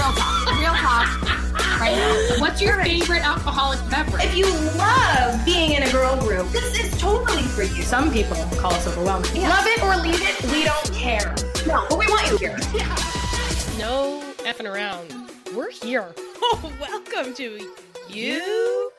[0.00, 0.46] Real talk.
[0.58, 1.78] Real talk.
[1.78, 2.40] Right now.
[2.40, 4.24] What's your favorite alcoholic beverage?
[4.24, 4.46] If you
[4.78, 7.82] love being in a girl group, this is totally for you.
[7.82, 9.42] Some people call us overwhelming.
[9.42, 11.34] Love it or leave it, we don't care.
[11.66, 12.56] No, but we want you here.
[13.78, 15.12] No effing around.
[15.54, 16.14] We're here.
[16.42, 17.68] Oh, welcome to
[18.08, 18.90] you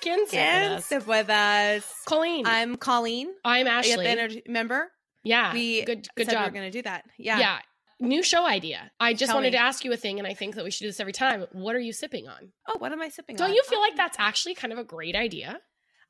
[0.00, 0.86] Can sit with can us.
[0.86, 2.02] sip with us.
[2.06, 2.46] Colleen.
[2.46, 3.28] I'm, I'm Colleen.
[3.44, 4.04] I'm I Ashley.
[4.04, 4.42] get the.
[4.46, 4.90] Remember,
[5.22, 5.52] yeah.
[5.52, 6.42] we good good said job.
[6.44, 7.04] we are going to do that.
[7.18, 7.38] Yeah.
[7.38, 7.58] yeah.
[7.98, 8.90] New show idea.
[9.00, 9.52] I just Tell wanted me.
[9.52, 11.46] to ask you a thing, and I think that we should do this every time.
[11.52, 12.52] What are you sipping on?
[12.68, 13.48] Oh, what am I sipping on?
[13.48, 15.60] Don't you feel like um, that's actually kind of a great idea?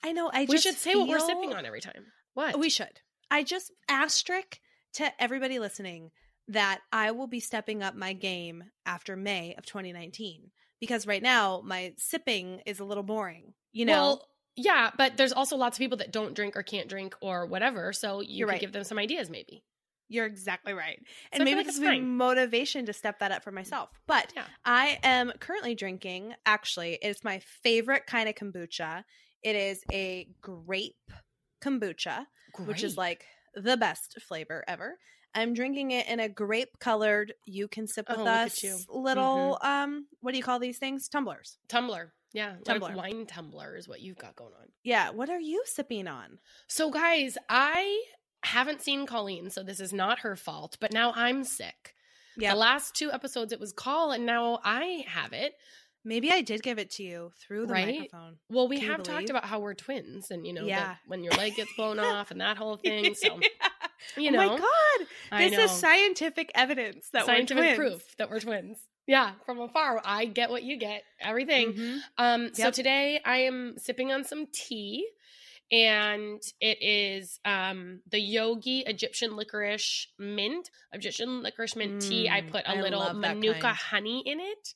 [0.02, 0.28] I know.
[0.32, 2.06] I we just should say what we're sipping on every time.
[2.34, 2.58] What?
[2.58, 3.00] We should.
[3.30, 4.58] I just asterisk
[4.94, 6.10] to everybody listening
[6.48, 11.62] that I will be stepping up my game after May of 2019 because right now
[11.64, 13.54] my sipping is a little boring.
[13.72, 13.92] You know.
[13.92, 17.46] Well, yeah, but there's also lots of people that don't drink or can't drink or
[17.46, 17.92] whatever.
[17.92, 18.60] So you You're could right.
[18.60, 19.64] give them some ideas, maybe.
[20.08, 20.98] You're exactly right.
[21.32, 23.90] And feel maybe like this will be motivation to step that up for myself.
[24.06, 24.44] But Yeah.
[24.64, 29.04] I am currently drinking, actually, it's my favorite kind of kombucha.
[29.42, 30.94] It is a grape
[31.62, 32.26] kombucha,
[32.64, 34.98] which is like the best flavor ever.
[35.34, 38.54] I'm drinking it in a grape colored, you can sip with Oh, us.
[38.60, 38.98] Mm-hmm.
[38.98, 41.08] little, um, what do you call these things?
[41.08, 41.58] Tumblers.
[41.68, 42.12] tumbler.
[42.32, 42.88] Yeah, Tumbler.
[42.88, 44.66] Like wine tumbler is what you've got going on.
[44.82, 45.10] Yeah.
[45.10, 46.38] What are you sipping on?
[46.68, 48.02] So, guys, I
[48.42, 50.76] haven't seen Colleen, so this is not her fault.
[50.80, 51.94] But now I'm sick.
[52.36, 52.52] Yeah.
[52.52, 55.54] The last two episodes it was Coll, and now I have it.
[56.04, 58.00] Maybe I did give it to you through the Right?
[58.00, 58.36] microphone.
[58.48, 60.96] Well, we Can have talked about how we're twins, and you know, Yeah.
[61.06, 63.14] when your leg gets blown off and that whole thing.
[63.16, 63.40] So,
[64.16, 65.06] you oh know, my God.
[65.32, 65.64] I This know.
[65.64, 67.92] is scientific evidence that scientific we're twins.
[68.02, 68.78] proof that we're twins.
[69.08, 71.72] Yeah, from afar, I get what you get, everything.
[71.72, 72.00] Mhm.
[72.18, 75.08] Um, so today I am sipping on some tea,
[75.72, 82.28] and it is um the Yogi Egyptian licorice mint, Egyptian licorice mint tea.
[82.28, 84.74] I Mm, put a I little manuka honey in it.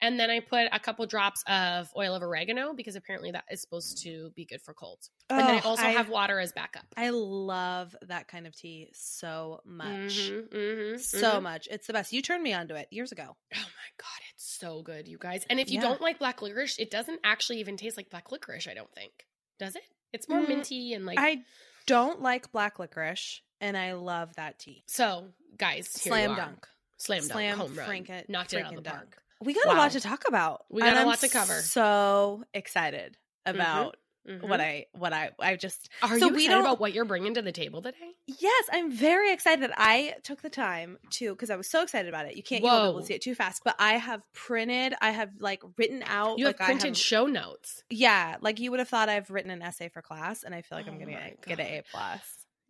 [0.00, 3.60] And then I put a couple drops of oil of oregano because apparently that is
[3.60, 5.10] supposed to be good for colds.
[5.36, 6.94] and then I Oh, also I- have water as backup.
[6.96, 10.34] I love that kind of tea so much.
[10.34, 11.42] Mhm, mhm, So mhm.
[11.42, 11.68] much.
[11.70, 12.12] It's the best.
[12.12, 13.36] You turned me onto it years ago.
[13.54, 15.44] Oh my god, it's so good, you guys.
[15.50, 15.82] And if you Yeah.
[15.82, 19.26] don't like black licorice, it doesn't actually even taste like black licorice, I don't think.
[19.58, 19.84] Does it?
[20.12, 21.42] It's more Mm, minty and like I
[21.86, 24.84] don't like black licorice, and I love that tea.
[24.86, 26.36] So, guys, here Slam you are.
[26.36, 26.66] dunk.
[26.98, 29.22] Slam dunk, Slam home run, franken- knocked it out of the freaking park.
[29.40, 30.64] We got a lot to talk about.
[30.70, 31.54] We got and a I'm lot to cover.
[31.62, 33.96] So excited about
[34.28, 34.48] Mhm.
[34.48, 37.34] what I what I I just Are so you we excited about what you're bringing
[37.34, 37.96] to the table today?
[38.26, 39.62] Yes, I'm very excited.
[39.62, 42.36] that I took the time to because I was so excited about it.
[42.36, 44.94] You can't you be able to see it too fast, but I have printed.
[45.00, 46.38] I have like written out.
[46.38, 47.82] You have like, printed show notes.
[47.90, 50.78] yeah, like you would have thought I've written an essay for class, and I feel
[50.78, 52.20] like Oh I'm gonna get, get an A plus.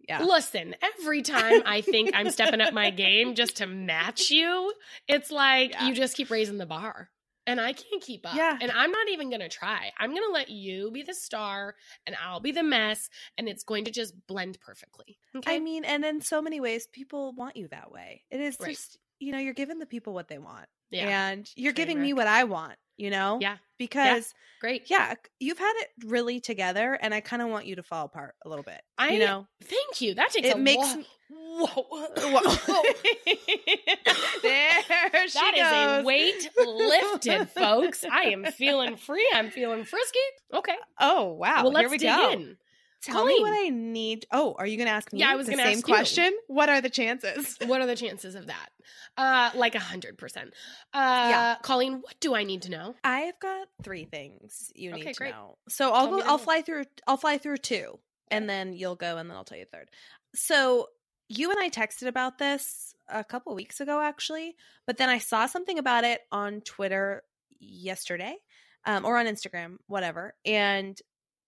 [0.08, 4.72] Yeah, Listen, every time I think I'm stepping up my game just to match you,
[5.06, 5.86] it's like Yeah.
[5.86, 7.08] you just keep raising the bar.
[7.46, 8.34] And I can't keep up.
[8.36, 8.56] Yeah.
[8.60, 9.90] And I'm not even going to try.
[9.98, 11.74] I'm going to let you be the star
[12.06, 15.18] and I'll be the mess and it's going to just blend perfectly.
[15.36, 15.56] Okay.
[15.56, 18.22] I mean, and in so many ways, people want you that way.
[18.30, 18.70] It is Right.
[18.70, 21.30] just you know you're giving the people what they want, yeah.
[21.30, 22.74] and you're giving me what I want.
[23.02, 23.56] You know, Yeah.
[23.78, 24.88] because Great.
[24.88, 28.36] yeah, you've had it really together, and I kind of want you to fall apart
[28.44, 28.80] a little bit.
[28.96, 30.14] I you know, Thank you.
[30.14, 30.96] That takes It a makes whoa.
[30.98, 31.66] me- Whoa.
[31.66, 32.82] Whoa.
[34.42, 36.02] there she That is goes.
[36.02, 38.04] a weight lifted, folks.
[38.10, 39.28] I am feeling free.
[39.34, 40.18] I'm feeling frisky.
[40.54, 40.76] Okay.
[41.00, 41.64] Oh wow!
[41.64, 42.30] well, let's Here we dig go.
[42.32, 42.56] in.
[43.02, 44.26] Tell me what I need.
[44.30, 45.20] Oh, are you going to ask me?
[45.20, 45.94] Yeah, I was the gonna same ask you.
[45.94, 46.32] question.
[46.46, 47.58] What are the chances?
[47.66, 48.68] What are the chances of that?
[49.16, 50.54] Uh, like a hundred percent.
[50.94, 51.56] Uh, Yeah.
[51.62, 52.94] Colleen, what do I need to know?
[53.04, 55.30] I've got three things you Okay, need to great.
[55.30, 55.56] know.
[55.68, 56.20] So I'll go.
[56.24, 56.84] I'll fly through.
[57.06, 57.98] I'll fly through two,
[58.30, 59.88] and then you'll go, and then I'll tell you a third.
[60.34, 60.88] So
[61.28, 64.54] you and I texted about this a couple weeks ago, actually,
[64.86, 67.22] but then I saw something about it on Twitter
[67.58, 68.36] yesterday,
[68.84, 70.98] um, or on Instagram, whatever, and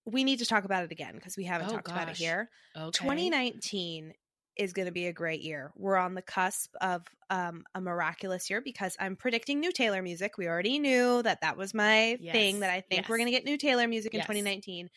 [0.06, 2.18] we need to talk about it again because we haven't Oh, talked about it gosh.
[2.18, 2.50] here.
[2.76, 3.32] Okay.
[3.32, 4.14] 2019
[4.56, 5.72] is going to be a great year.
[5.76, 10.38] We're on the cusp of um, a miraculous year because I'm predicting new Taylor music.
[10.38, 13.32] We already knew that that was my Yes, thing that I think we're going to
[13.32, 14.22] get new Taylor music in Yes.
[14.22, 14.90] 2019.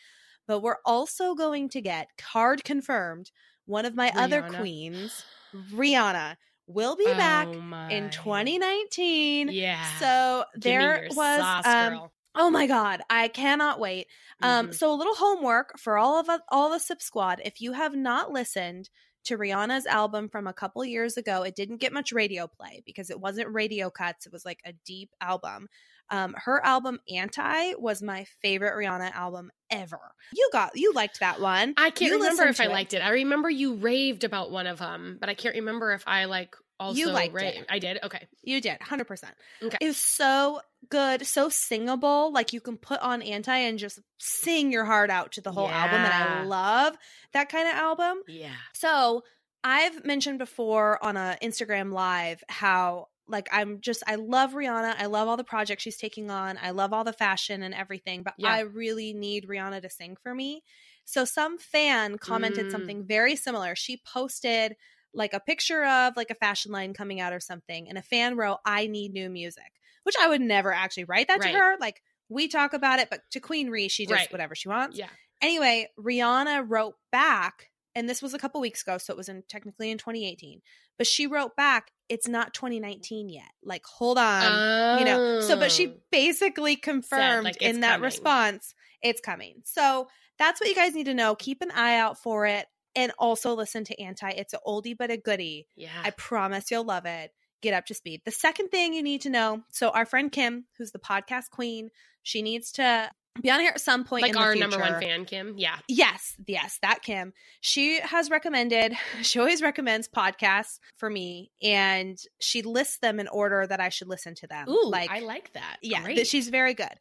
[0.48, 3.32] But we're also going to get card confirmed.
[3.66, 6.38] One of my other queens, Rihanna,
[6.68, 9.54] will be back Oh in 2019.
[9.54, 9.82] Yeah.
[9.82, 12.04] So there was sauce, um.
[12.38, 14.08] Oh my god, I cannot wait.
[14.42, 14.74] Um Mhm.
[14.74, 17.42] so a little homework for all of us, all the Sip Squad.
[17.44, 18.90] If you have not listened
[19.26, 23.10] to Rihanna's album from a couple years ago, it didn't get much radio play because
[23.10, 25.68] it wasn't radio cuts, it was like a deep album.
[26.10, 30.14] Um her album Anti was my favorite Rihanna album ever.
[30.32, 31.78] You got you liked that one.
[31.78, 32.72] I can't You remember if I it.
[32.72, 33.00] liked it.
[33.02, 36.56] I remember you raved about one of them, but I can't remember if I like
[36.80, 37.56] also You liked right.
[37.56, 37.66] it.
[37.70, 38.00] I did.
[38.04, 38.28] Okay.
[38.44, 39.24] You did, 100%.
[39.64, 39.78] Okay.
[39.82, 42.32] It was so good, so singable.
[42.32, 45.68] Like you can put on Anti and just sing your heart out to the whole
[45.70, 46.02] album.
[46.02, 46.96] And I love
[47.34, 48.22] that kind of album.
[48.28, 48.54] Yeah.
[48.74, 49.24] So
[49.64, 54.96] I've mentioned before on a Instagram live how like I'm just I love Rihanna.
[54.98, 56.58] I love all the projects she's taking on.
[56.62, 58.50] I love all the fashion and everything, but Yeah.
[58.52, 60.64] I really need Rihanna to sing for me.
[61.04, 62.72] So some fan commented Mm.
[62.72, 63.76] something very similar.
[63.76, 64.76] She posted
[65.18, 68.38] like a picture of like a fashion line coming out or something and a fan
[68.38, 69.72] wrote I need new music,
[70.04, 71.52] which I would never actually write that Right.
[71.52, 71.76] to her.
[71.80, 74.32] Like we talk about it, but to Queen Ree, she does Right.
[74.32, 74.98] whatever she wants.
[74.98, 75.10] Yeah.
[75.42, 79.44] Anyway, Rihanna wrote back, and this was a couple weeks ago, so it was in
[79.48, 80.62] technically in 2018.
[80.98, 83.52] But she wrote back, "It's not 2019 yet.
[83.64, 86.00] Like, hold on, you know." So, but she Oh.
[86.12, 88.04] basically confirmed like, in that coming.
[88.06, 88.74] response,
[89.04, 90.10] "It's coming." So
[90.40, 91.36] that's what you guys need to know.
[91.36, 94.30] Keep an eye out for it, and also listen to Anti.
[94.32, 95.68] It's a oldie but a goodie.
[95.78, 95.90] Yeah.
[96.04, 97.32] I promise you'll love it.
[97.62, 98.22] Get up to speed.
[98.26, 101.90] The second thing you need to know so, our friend Kim, who's the podcast queen,
[102.24, 103.10] she needs to
[103.42, 105.56] be on here at some point like our number one fan, Kim.
[105.58, 105.78] Yeah.
[105.88, 107.34] Yes, yes, that Kim.
[107.62, 113.66] She has recommended, she always recommends podcasts for me, and she lists them in order
[113.66, 114.68] that I should listen to them.
[114.70, 115.78] Ooh, like, I like that.
[115.82, 116.28] yeah, Great.
[116.28, 116.94] she's very good.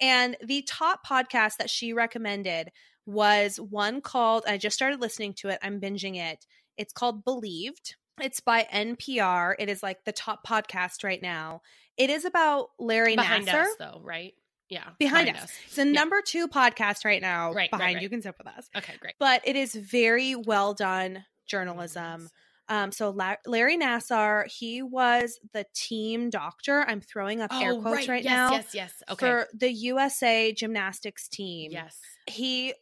[0.00, 2.70] And the top podcast that she recommended
[3.06, 6.44] was one called, I just started listening to it, I'm binging it.
[6.76, 7.96] It's called Believed.
[8.20, 9.54] It's by NPR.
[9.58, 11.62] It is like the top podcast right now.
[11.96, 13.16] It is about Larry Nassar.
[13.16, 13.62] behind Nassar.
[13.62, 14.34] us though, right?
[14.68, 14.84] Yeah.
[14.98, 15.50] Behind us.
[15.66, 15.92] It's the Yeah.
[15.92, 17.48] number two podcast right now.
[17.48, 18.02] Right, right, behind right.
[18.02, 19.14] you can zip with us Okay, great.
[19.18, 22.28] but it is very well done journalism.
[22.68, 26.80] Um, so La- Larry Nassar, he was the team doctor.
[26.88, 28.08] I'm throwing up air Oh, quotes right.
[28.08, 29.02] right, yes, now Yes, yes.
[29.10, 29.26] Okay.
[29.26, 31.72] for the USA gymnastics team.
[31.72, 31.98] yes.
[32.26, 32.74] He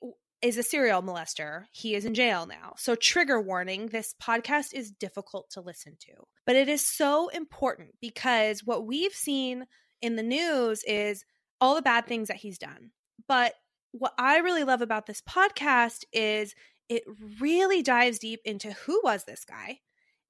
[0.42, 1.64] is a serial molester.
[1.72, 2.74] He is in jail now.
[2.78, 6.12] So trigger warning, this podcast is difficult to listen to.
[6.46, 9.66] But it is so important because what we've seen
[10.00, 11.24] in the news is
[11.60, 12.90] all the bad things that he's done.
[13.28, 13.54] But
[13.92, 16.54] what I really love about this podcast is
[16.88, 17.02] it
[17.38, 19.80] really dives deep into who was this guy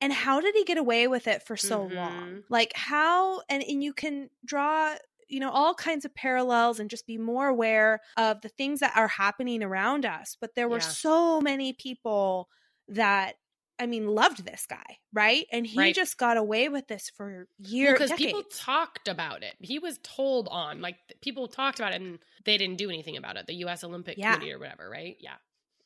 [0.00, 2.30] and how did he get away with it for so long?
[2.30, 2.44] Mhm.
[2.48, 4.96] Like how and and you can draw
[5.30, 8.96] you know all kinds of parallels and just be more aware of the things that
[8.96, 10.88] are happening around us but there were Yeah.
[10.88, 12.48] so many people
[12.88, 13.36] that
[13.78, 15.94] i mean loved this guy right and he Right.
[15.94, 19.54] just got away with this for years because people talked about it.
[19.60, 23.36] He was told on, like people talked about it, and they didn't do anything about
[23.36, 23.46] it.
[23.46, 23.82] The U.S.
[23.84, 24.34] Olympic Yeah.
[24.34, 25.16] Committee or whatever, right?
[25.20, 25.36] Yeah.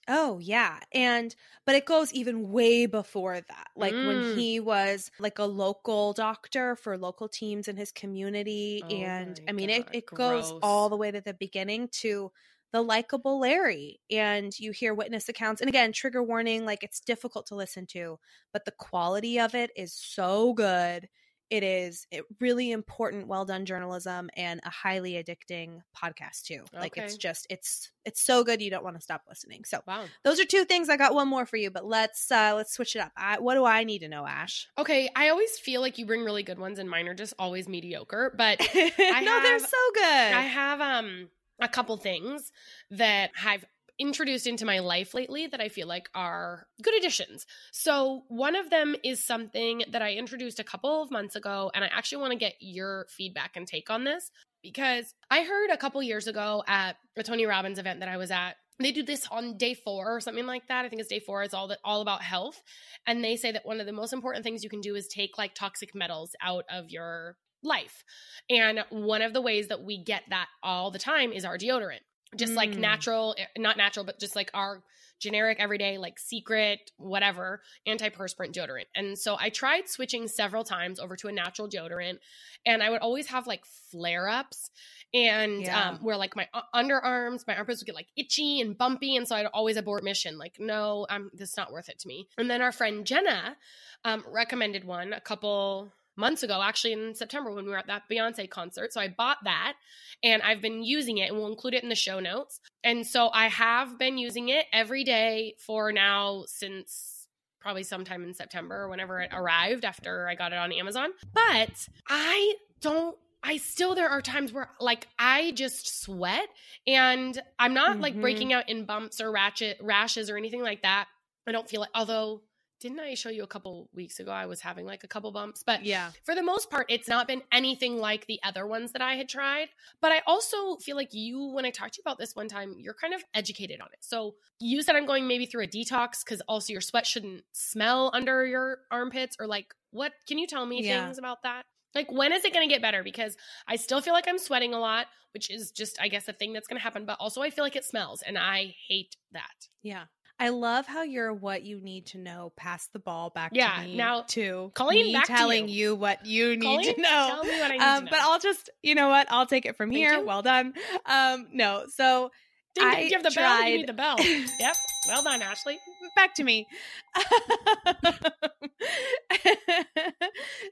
[0.09, 0.81] Oh yeah.
[0.93, 1.35] And
[1.65, 3.69] but it goes even way before that.
[3.75, 4.45] Like when Mm.
[4.45, 9.53] he was like a local doctor for local teams in his community Oh and I
[9.53, 10.63] mean it God, it goes gross.
[10.63, 12.33] all the way to the beginning to
[12.73, 17.47] the likable Larry and you hear witness accounts and again trigger warning like it's difficult
[17.47, 18.19] to listen to
[18.53, 21.09] but the quality of it is so good.
[21.51, 22.07] It is
[22.41, 26.65] really important well done journalism and a highly addicting podcast too.
[26.73, 29.65] Like it's just it's it's so good you don't want to stop listening.
[29.65, 30.07] So Wow.
[30.25, 30.89] those are two things.
[30.89, 33.13] I got one more for you, but let's uh let's switch it up.
[33.17, 34.69] I, what do I need to know, Ash?
[34.79, 37.69] Okay, I always feel like you bring really good ones, and mine are just always
[37.69, 38.35] mediocre.
[38.37, 40.03] But I no, they're so good.
[40.03, 41.29] I have um
[41.61, 42.51] a couple things
[42.91, 43.65] that I've
[43.99, 47.47] introduced into my life lately that I feel like are good additions.
[47.73, 51.85] So one of them is something that I introduced a couple of months ago, and
[51.85, 54.31] I actually want to get your feedback and take on this
[54.63, 58.31] because I heard a couple years ago at a Tony Robbins event that I was
[58.31, 58.57] at.
[58.81, 60.85] They do this on day four or something like that.
[60.85, 61.45] I think it's day four.
[61.45, 62.61] It's all that all about health,
[63.07, 65.39] and they say that one of the most important things you can do is take
[65.39, 68.05] like toxic metals out of your life.
[68.51, 72.01] And one of the ways that we get that all the time is our deodorant.
[72.37, 72.79] Just like Mm.
[72.79, 74.83] natural, eh, not natural, but just like our
[75.21, 78.87] generic everyday, like secret, whatever, antiperspirant deodorant.
[78.95, 82.19] And so I tried switching several times over to a natural deodorant,
[82.67, 84.71] and I would always have like flare ups
[85.15, 85.91] and Yeah.
[85.91, 89.17] um, where like my underarms, my armpits would get like itchy and bumpy.
[89.17, 90.37] And so I'd always abort mission.
[90.37, 92.29] Like, no, I'm this is not worth it to me.
[92.37, 93.57] And then our friend Jenna
[94.05, 98.03] um, recommended one a couple months ago, actually in September when we were at that
[98.11, 98.93] Beyonce concert.
[98.93, 99.75] So I bought that
[100.23, 102.61] and I've been using it and we'll include it in the show notes.
[102.83, 107.27] And so I have been using it every day for now since
[107.61, 111.11] probably sometime in September or whenever it arrived after I got it on Amazon.
[111.33, 113.17] But I don't
[113.47, 116.49] I still there are times where like I just sweat
[116.87, 118.21] and I'm not like Mhm.
[118.23, 121.09] breaking out in bumps or ratchet rashes or anything like that.
[121.47, 122.43] I don't feel it although
[122.81, 124.31] didn't I show you a couple weeks ago?
[124.31, 126.11] I was having like a couple bumps, but Yeah.
[126.25, 129.29] for the most part, it's not been anything like the other ones that I had
[129.29, 129.69] tried.
[130.01, 132.75] But I also feel like you, when I talked to you about this one time,
[132.79, 133.99] you're kind of educated on it.
[134.01, 138.11] So you said I'm going maybe through a detox because also your sweat shouldn't smell
[138.13, 140.13] under your armpits or like what?
[140.27, 141.05] Can you tell me Yeah.
[141.07, 141.63] things about that?
[141.95, 143.03] Like when is it going to get better?
[143.05, 143.37] Because
[143.69, 146.53] I still feel like I'm sweating a lot, which is just, I guess, a thing
[146.53, 147.07] that's going to happen.
[147.07, 149.69] But also, I feel like it smells, and I hate that.
[149.83, 150.05] Yeah.
[150.39, 153.83] I love how you're what you need to know, pass the ball back Yeah, to
[153.85, 155.75] me now, to Colleen, me back to telling you.
[155.91, 155.95] you.
[155.95, 157.27] what you need Colleen, to know.
[157.35, 158.11] Tell me what I need Um, to know.
[158.11, 159.29] but I'll just, you know what?
[159.31, 160.15] I'll take it from Thank here.
[160.19, 160.27] you.
[160.27, 160.75] Well done.
[161.07, 162.31] Um, no, so
[162.75, 163.55] Ding, I ding, give the bell.
[163.57, 164.17] You tried- need the bell.
[164.59, 164.75] yep.
[165.07, 165.79] Well done, Ashley.
[166.17, 166.67] back to me.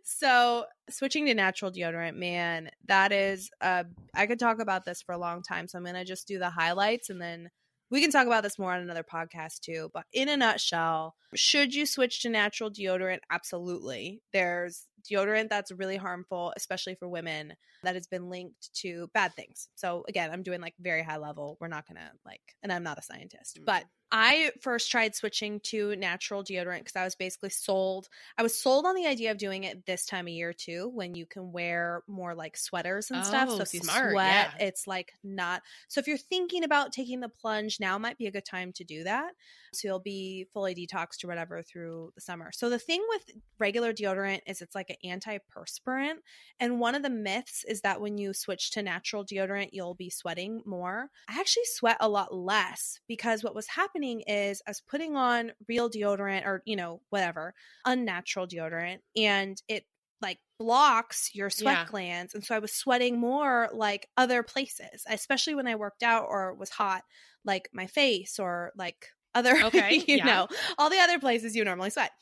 [0.04, 5.12] so switching to natural deodorant, man, that is uh I could talk about this for
[5.12, 5.68] a long time.
[5.68, 7.50] So I'm gonna just do the highlights and then
[7.92, 9.90] we can talk about this more on another podcast too.
[9.92, 13.18] But in a nutshell, should you switch to natural deodorant?
[13.30, 14.22] Absolutely.
[14.32, 19.68] There's deodorant that's really harmful, especially for women, that has been linked to bad things.
[19.74, 21.58] So again, I'm doing like very high level.
[21.60, 24.01] We're not gonna like, and I'm not a scientist, but mm-hmm.
[24.14, 28.10] I first tried switching to natural deodorant because I was basically sold.
[28.36, 31.14] I was sold on the idea of doing it this time of year too, when
[31.14, 33.48] you can wear more like sweaters and stuff.
[33.50, 34.66] Oh, So if you smart, sweat, yeah.
[34.66, 35.62] it's like not.
[35.88, 38.84] So if you're thinking about taking the plunge, now might be a good time to
[38.84, 39.32] do that.
[39.72, 42.50] So you'll be fully detoxed or whatever through the summer.
[42.52, 46.16] So the thing with regular deodorant is it's like an antiperspirant.
[46.60, 50.10] And one of the myths is that when you switch to natural deodorant, you'll be
[50.10, 51.08] sweating more.
[51.26, 55.52] I actually sweat a lot less because what was happening is I was putting on
[55.68, 57.54] real deodorant or, you know, whatever,
[57.84, 59.86] unnatural deodorant, and it
[60.20, 61.86] like blocks your sweat Yeah.
[61.86, 62.34] glands.
[62.34, 66.54] And so I was sweating more like other places, especially when I worked out or
[66.54, 67.02] was hot,
[67.44, 70.22] like my face or like other, Okay, you yeah.
[70.22, 72.12] know, all the other places you normally sweat.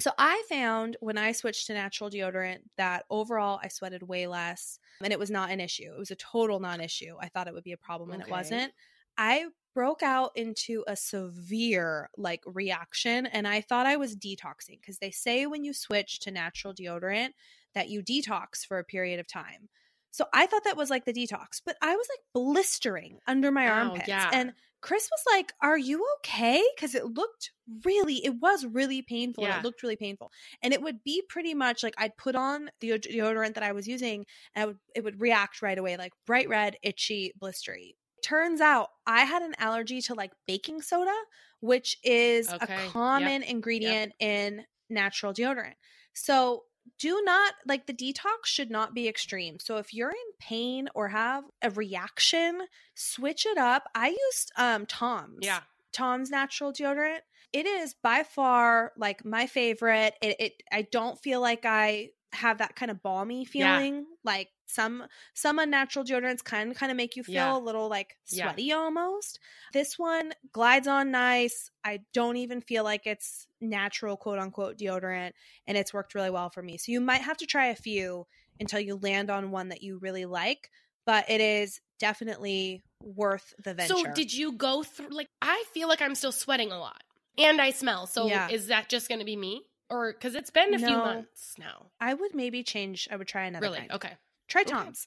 [0.00, 4.78] So I found when I switched to natural deodorant that overall I sweated way less
[5.02, 5.92] and it was not an issue.
[5.92, 7.16] It was a total non issue.
[7.20, 8.22] I thought it would be a problem and Okay.
[8.22, 8.72] it wasn't.
[9.16, 14.98] I broke out into a severe like reaction and I thought I was detoxing because
[14.98, 17.30] they say when you switch to natural deodorant
[17.74, 19.68] that you detox for a period of time.
[20.10, 23.66] So I thought that was like the detox, but I was like blistering under my
[23.68, 24.08] Oh, armpits.
[24.08, 24.30] yeah.
[24.32, 26.62] And Chris was like, Are you okay?
[26.74, 27.50] Because it looked
[27.84, 29.44] really, it was really painful.
[29.44, 29.60] and Yeah.
[29.60, 30.32] it looked really painful.
[30.62, 33.86] And it would be pretty much like I'd put on the deodorant that I was
[33.86, 37.94] using and I would, it would react right away, like bright red, itchy, blistery.
[38.28, 41.14] Turns out I had an allergy to like baking soda,
[41.60, 42.58] which is Okay.
[42.60, 42.68] a
[43.14, 43.32] Yep.
[43.32, 45.74] common ingredient in natural deodorant.
[46.14, 46.64] So
[46.98, 49.58] do not like the detox should not be extreme.
[49.60, 52.62] So if you're in pain or have a reaction,
[52.94, 53.84] switch it up.
[53.94, 55.46] I used um Tom's.
[55.46, 55.62] Yeah.
[55.92, 57.20] Tom's natural deodorant.
[57.52, 60.14] It is by far like my favorite.
[60.20, 63.84] It, it I don't feel like I have that kind of balmy Yeah.
[63.84, 64.06] feeling.
[64.24, 67.56] Like some some unnatural deodorants kind kind of make you feel Yeah.
[67.56, 68.58] a little like Yeah.
[68.58, 69.40] sweaty almost.
[69.72, 71.70] This one glides on nice.
[71.84, 75.32] I don't even feel like it's natural quote unquote deodorant
[75.66, 76.78] and it's worked really well for me.
[76.78, 78.26] So you might have to try a few
[78.60, 80.70] until you land on one that you really like,
[81.06, 83.86] but it is definitely worth the venture.
[83.86, 87.02] So did you go through like I feel like I'm still sweating a lot
[87.36, 88.06] and I smell.
[88.06, 88.48] So Yeah.
[88.48, 91.92] is that just going to be me or cuz it's been a few months now.
[92.00, 93.08] I would maybe change.
[93.10, 93.70] I would try another Really?
[93.70, 93.90] kind.
[93.90, 94.16] Okay.
[94.48, 94.70] Try Okay.
[94.72, 95.06] Tom's.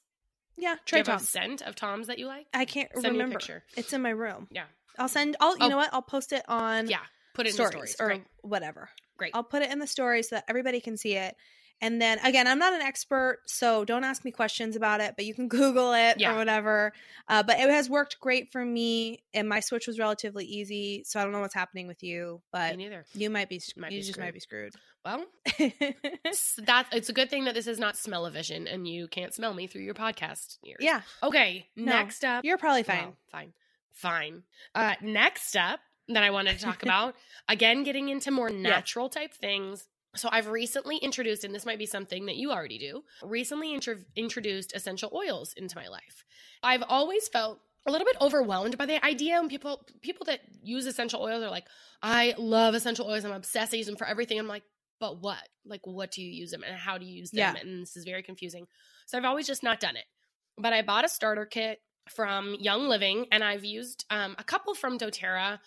[0.57, 1.29] Yeah, Do try you have a Tom's.
[1.29, 2.47] scent of Tom's that you like?
[2.53, 3.39] I can't Send remember.
[3.39, 3.63] picture.
[3.75, 4.47] It's in my room.
[4.51, 4.65] Yeah.
[4.99, 5.35] I'll send.
[5.39, 5.57] I'll.
[5.57, 5.67] You Oh.
[5.69, 5.89] know what?
[5.93, 6.87] I'll post it on.
[6.87, 6.99] Yeah.
[7.33, 7.95] Put it in stories, the stories.
[7.99, 8.23] or Great.
[8.41, 8.89] whatever.
[9.17, 9.31] Great.
[9.33, 11.35] I'll put it in the story so that everybody can see it.
[11.81, 15.25] And then again, I'm not an expert, so don't ask me questions about it, but
[15.25, 16.33] you can Google it Yeah.
[16.33, 16.93] or whatever.
[17.27, 21.03] Uh, but it has worked great for me, and my switch was relatively easy.
[21.05, 23.05] So I don't know what's happening with you, Me but neither.
[23.13, 23.59] you might be.
[23.77, 24.73] Might you be just might be screwed.
[25.03, 25.25] Well,
[26.25, 29.53] s- that it's a good thing that this is not smell-o-vision and you can't smell
[29.53, 30.77] me through your podcast ears.
[30.79, 31.65] yeah, Okay.
[31.75, 32.99] No, next up, you're probably fine.
[33.05, 33.53] Well, fine.
[33.93, 34.43] Fine.
[34.75, 37.15] Uh, next up that I wanted to talk about,
[37.47, 39.87] again, getting into more natural type things.
[40.15, 44.03] So I've recently introduced, and this might be something that you already do, recently intro-
[44.15, 46.25] introduced essential oils into my life.
[46.61, 50.85] I've always felt a little bit overwhelmed by the idea and people people that use
[50.85, 51.65] essential oils are like,
[52.03, 53.25] I love essential oils.
[53.25, 53.73] I'm obsessed.
[53.73, 54.37] I use them for everything.
[54.37, 54.63] I'm like,
[54.99, 55.47] but what?
[55.65, 57.39] Like, what do you use them and how do you use them?
[57.39, 57.61] Yeah.
[57.61, 58.67] And this is very confusing.
[59.07, 60.05] So I've always just not done it.
[60.57, 64.73] But I bought a starter kit from Young Living, and I've used um, a couple
[64.73, 65.59] from DoTerra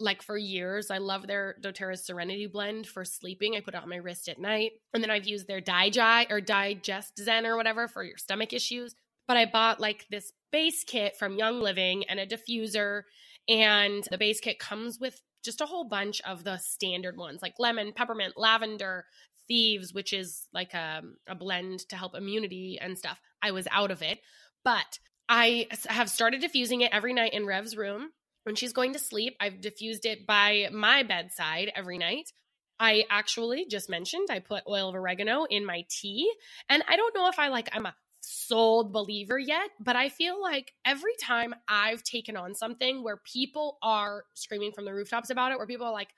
[0.00, 0.90] like for years.
[0.90, 3.54] I love their doTERRA Serenity blend for sleeping.
[3.54, 4.72] I put it on my wrist at night.
[4.94, 8.94] And then I've used their Digi or Digest Zen or whatever for your stomach issues.
[9.28, 13.02] But I bought like this base kit from Young Living and a diffuser.
[13.48, 17.54] And the base kit comes with just a whole bunch of the standard ones like
[17.58, 19.04] lemon, peppermint, lavender,
[19.48, 23.20] thieves, which is like a, a blend to help immunity and stuff.
[23.42, 24.20] I was out of it,
[24.64, 28.10] but I have started diffusing it every night in Rev's room.
[28.50, 32.32] When she's going to sleep, I've diffused it by my bedside every night.
[32.80, 36.28] I actually just mentioned I put oil of oregano in my tea.
[36.68, 40.42] And I don't know if I like, I'm a sold believer yet, but I feel
[40.42, 45.52] like every time I've taken on something where people are screaming from the rooftops about
[45.52, 46.10] it, where people are like,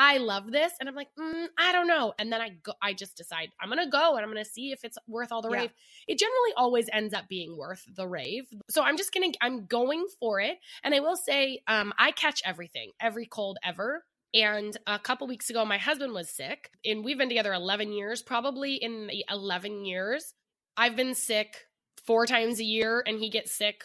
[0.00, 0.72] I love this.
[0.78, 2.14] And I'm like, mm, I don't know.
[2.20, 4.48] And then I go, I just decide I'm going to go and I'm going to
[4.48, 5.62] see if it's worth all the Yeah.
[5.62, 5.70] rave.
[6.06, 8.44] It generally always ends up being worth the rave.
[8.70, 10.58] So I'm just going to, I'm going for it.
[10.84, 14.04] And I will say, um, I catch everything, every cold ever.
[14.32, 18.22] And a couple weeks ago, my husband was sick, and we've been together 11 years.
[18.22, 20.32] Probably in the 11 years,
[20.76, 21.64] I've been sick
[22.06, 23.84] four times a year, and he gets sick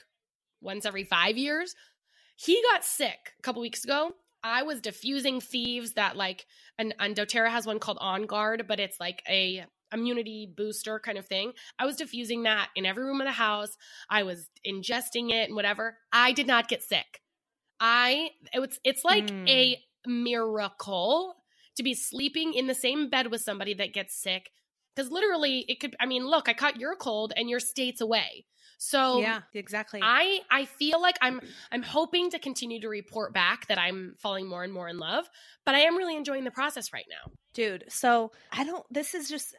[0.61, 1.73] once every five years.
[2.35, 4.11] He got sick a couple weeks ago.
[4.43, 6.45] I was diffusing thieves that like,
[6.77, 11.17] and, and doTERRA has one called On Guard, but it's like a immunity booster kind
[11.17, 11.53] of thing.
[11.79, 13.77] I was diffusing that in every room of the house.
[14.09, 15.97] I was ingesting it and whatever.
[16.11, 17.21] I did not get sick.
[17.79, 19.49] I it was it's like Mm.
[19.49, 21.35] a miracle
[21.77, 24.51] to be sleeping in the same bed with somebody that gets sick
[24.95, 28.45] because literally it could I mean look I caught your cold and you're states away.
[28.83, 30.01] So yeah, exactly.
[30.03, 31.39] I I feel like I'm
[31.71, 35.29] I'm hoping to continue to report back that I'm falling more and more in love,
[35.65, 37.31] but I am really enjoying the process right now.
[37.53, 39.55] Dude, so I don't this is just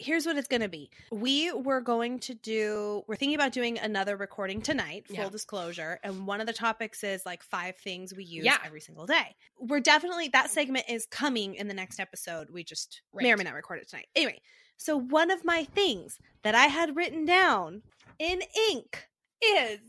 [0.00, 0.90] here's what it's going to be.
[1.12, 5.28] We were going to do we're thinking about doing another recording tonight, full Yeah.
[5.28, 8.58] disclosure, and one of the topics is like five things we use Yeah.
[8.64, 9.36] every single day.
[9.56, 12.50] We're definitely that segment is coming in the next episode.
[12.50, 13.38] We just may or Right.
[13.38, 14.08] may not record it tonight.
[14.16, 14.40] Anyway,
[14.76, 17.82] so one of my things that I had written down
[18.18, 19.08] in ink
[19.42, 19.80] is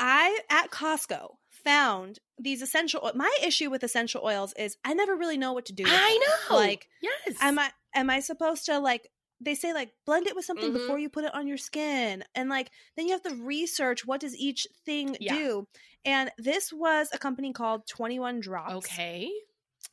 [0.00, 3.10] I at Costco found these essential.
[3.14, 6.18] My issue with essential oils is I never really know what to do I
[6.48, 6.56] them.
[6.56, 6.56] know.
[6.56, 7.36] Like yes.
[7.40, 9.08] am I am I supposed to like
[9.40, 10.74] they say like blend it with something Mhm.
[10.74, 14.20] before you put it on your skin and like then you have to research what
[14.20, 15.34] does each thing Yeah.
[15.36, 15.68] do
[16.04, 19.30] and this was a company called 21 drops okay.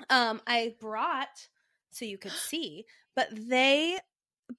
[0.09, 1.47] um i brought
[1.91, 2.85] so you could see
[3.15, 3.99] but they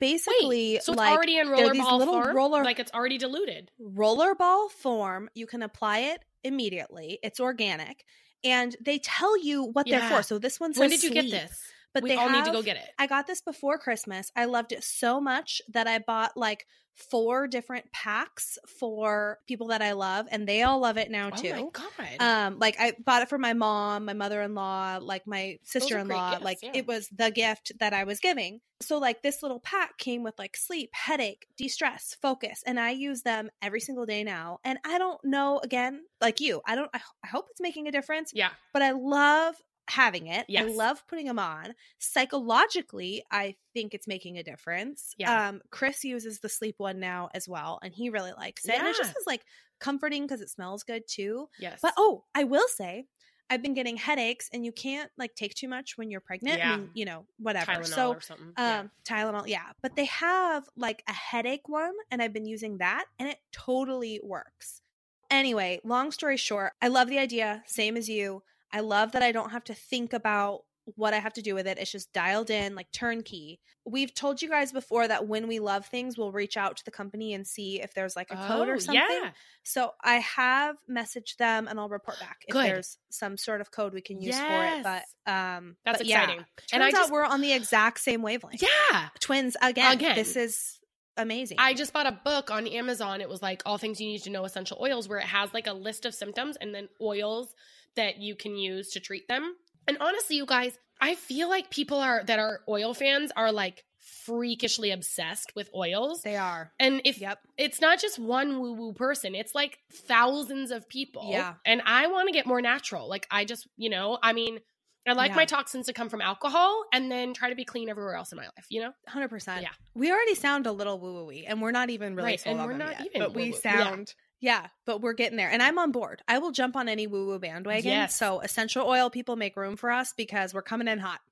[0.00, 2.36] basically Wait, so it's like already in rollerball little form?
[2.36, 3.70] roller- like it's already diluted.
[3.80, 8.04] rollerball form you can apply it immediately it's organic
[8.44, 11.30] and they tell you what they're for so this one says When did you sleep,
[11.30, 11.62] get this?
[11.94, 12.88] but we they all need to go have- get it.
[12.98, 14.30] I got this before Christmas.
[14.36, 19.82] I loved it so much that I bought like four different packs for people that
[19.82, 21.52] I love, and they all love it now too.
[21.54, 21.82] Oh too.
[21.98, 22.20] my god.
[22.20, 25.98] Um, like I bought it for my mom, my mother in law, like my sister
[25.98, 26.38] in law.
[26.40, 26.72] Like yeah.
[26.74, 28.60] it was the gift that I was giving.
[28.80, 32.90] So like this little pack came with like sleep, headache, de stress, focus, and I
[32.90, 34.58] use them every single day now.
[34.64, 36.90] And I don't know again, like you, I don't.
[36.92, 38.50] I, I hope it's making a difference yeah.
[38.72, 39.54] but I love
[39.88, 40.46] having it.
[40.56, 41.74] I love putting them on.
[41.98, 45.14] Psychologically, I think it's making a difference.
[45.18, 45.48] Yeah.
[45.48, 48.74] Um, Chris uses the sleep one now as well, and he really likes it.
[48.78, 49.42] And it just is like
[49.80, 51.48] comforting because it smells good too.
[51.58, 51.80] Yes.
[51.82, 53.06] But oh, I will say,
[53.48, 56.58] I've been getting headaches, and you can't like take too much when you're pregnant.
[56.58, 56.72] Yeah.
[56.72, 57.72] I mean, you know, whatever.
[57.72, 58.52] Tylenol so or something.
[58.56, 59.70] um Tylenol, yeah.
[59.82, 64.20] But they have like a headache one and I've been using that and it totally
[64.22, 64.82] works.
[65.30, 68.42] Anyway, long story short, I love the idea, same as you.
[68.72, 70.62] I love that I don't have to think about
[70.94, 71.78] what I have to do with it.
[71.78, 73.58] It's just dialed in, like turnkey.
[73.84, 76.92] We've told you guys before that when we love things, we'll reach out to the
[76.92, 79.02] company and see if there's like a code Oh, or something.
[79.02, 79.30] Yeah.
[79.64, 82.66] So I have messaged them and I'll report back if Good.
[82.66, 84.84] there's some sort of code we can use for it.
[84.84, 86.22] But um That's but yeah.
[86.22, 86.44] exciting.
[86.44, 89.08] Turns And I out just we're on the exact same wavelength Yeah.
[89.18, 89.92] twins again.
[89.94, 90.14] Again.
[90.14, 90.78] This is
[91.16, 91.56] amazing.
[91.58, 93.20] I just bought a book on Amazon.
[93.20, 95.66] It was like all things you need to know essential oils, where it has like
[95.66, 97.54] a list of symptoms and then oils
[97.96, 99.54] that you can use to treat them.
[99.88, 103.84] And honestly, you guys, I feel like people are that are oil fans are like
[104.24, 106.22] freakishly obsessed with oils.
[106.22, 106.72] they are.
[106.80, 107.38] And if Yep.
[107.58, 111.28] it's not just one woo woo person, it's like thousands of people.
[111.30, 111.54] Yeah.
[111.64, 113.08] And I want to get more natural.
[113.08, 114.60] Like, I just, you know, I mean,
[115.08, 115.36] I like Yeah.
[115.36, 118.36] my toxins to come from alcohol and then try to be clean everywhere else in
[118.36, 118.92] my life, you know?
[119.08, 119.62] 100%.
[119.62, 119.68] Yeah.
[119.94, 122.76] We already sound a little woo woo and we're not even really Right, and we're
[122.76, 123.60] not yet, even But we woo-woo.
[123.64, 123.84] Yeah.
[123.84, 124.14] sound.
[124.40, 124.66] Yeah.
[124.84, 125.50] but we're getting there.
[125.50, 126.22] And I'm on board.
[126.28, 127.90] I will jump on any woo woo bandwagon.
[127.90, 128.14] Yes.
[128.14, 131.20] So, essential oil people make room for us because we're coming in hot.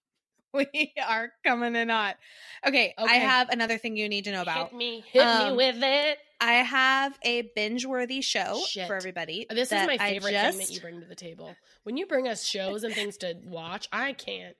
[0.55, 2.15] We are coming in hot.
[2.65, 3.13] Okay, okay.
[3.13, 4.69] I have another thing you need to know about.
[4.69, 6.19] Hit me, hit Um, me with it.
[6.41, 8.87] I have a binge worthy show Shit.
[8.87, 9.47] for everybody.
[9.51, 11.57] This is my favorite thing that you bring to the table.
[11.83, 14.55] When you bring us shows and things to watch, I can't,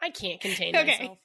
[0.00, 0.98] I can't contain Okay.
[1.00, 1.18] myself.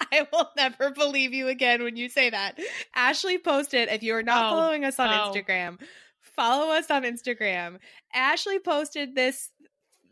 [0.12, 2.58] I will never believe you again when you say that.
[2.94, 5.32] Ashley posted, if you are not Oh, following us on oh.
[5.32, 5.80] Instagram,
[6.20, 7.78] follow us on Instagram.
[8.12, 9.50] Ashley posted this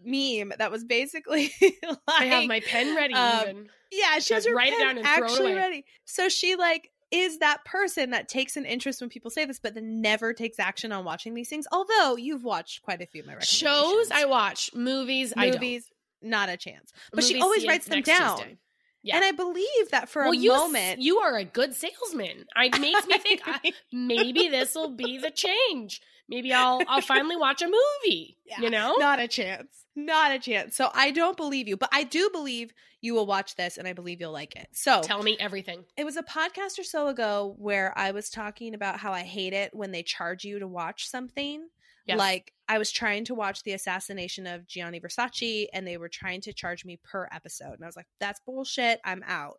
[0.05, 3.15] meme that was basically like, I have my pen ready.
[3.15, 3.69] um, even.
[3.93, 5.55] yeah, she has her write it down and it actually away.
[5.55, 5.85] ready.
[6.05, 9.75] So she like is that person that takes an interest when people say this, but
[9.75, 11.67] then never takes action on watching these things.
[11.71, 14.11] Although you've watched quite a few of my Shows.
[14.11, 15.55] I watch, movies I don't.
[15.61, 15.91] movies,
[16.23, 16.93] not a chance.
[17.13, 18.39] But she always writes them down.
[18.39, 18.59] Tuesday.
[19.05, 19.17] Yeah.
[19.17, 22.47] And I believe that for well, a you, moment, you are a good salesman.
[22.57, 23.59] It makes me think uh,
[23.93, 26.01] maybe this will be the change.
[26.27, 28.39] Maybe I'll I'll finally watch a movie.
[28.47, 28.63] Yeah.
[28.63, 29.85] You know, not a chance.
[29.95, 30.75] Not a chance.
[30.75, 33.93] So I don't believe you, but I do believe you will watch this and I
[33.93, 34.69] believe you'll like it.
[34.73, 35.85] So tell me everything.
[35.99, 39.53] it was a podcast or so ago where I was talking about how I hate
[39.53, 41.69] it when they charge you to watch something.
[42.07, 42.19] Yes.
[42.19, 46.41] Like I was trying to watch the assassination of Gianni Versace and they were trying
[46.43, 47.73] to charge me per episode.
[47.75, 49.01] And I was like, that's bullshit.
[49.05, 49.59] I'm out.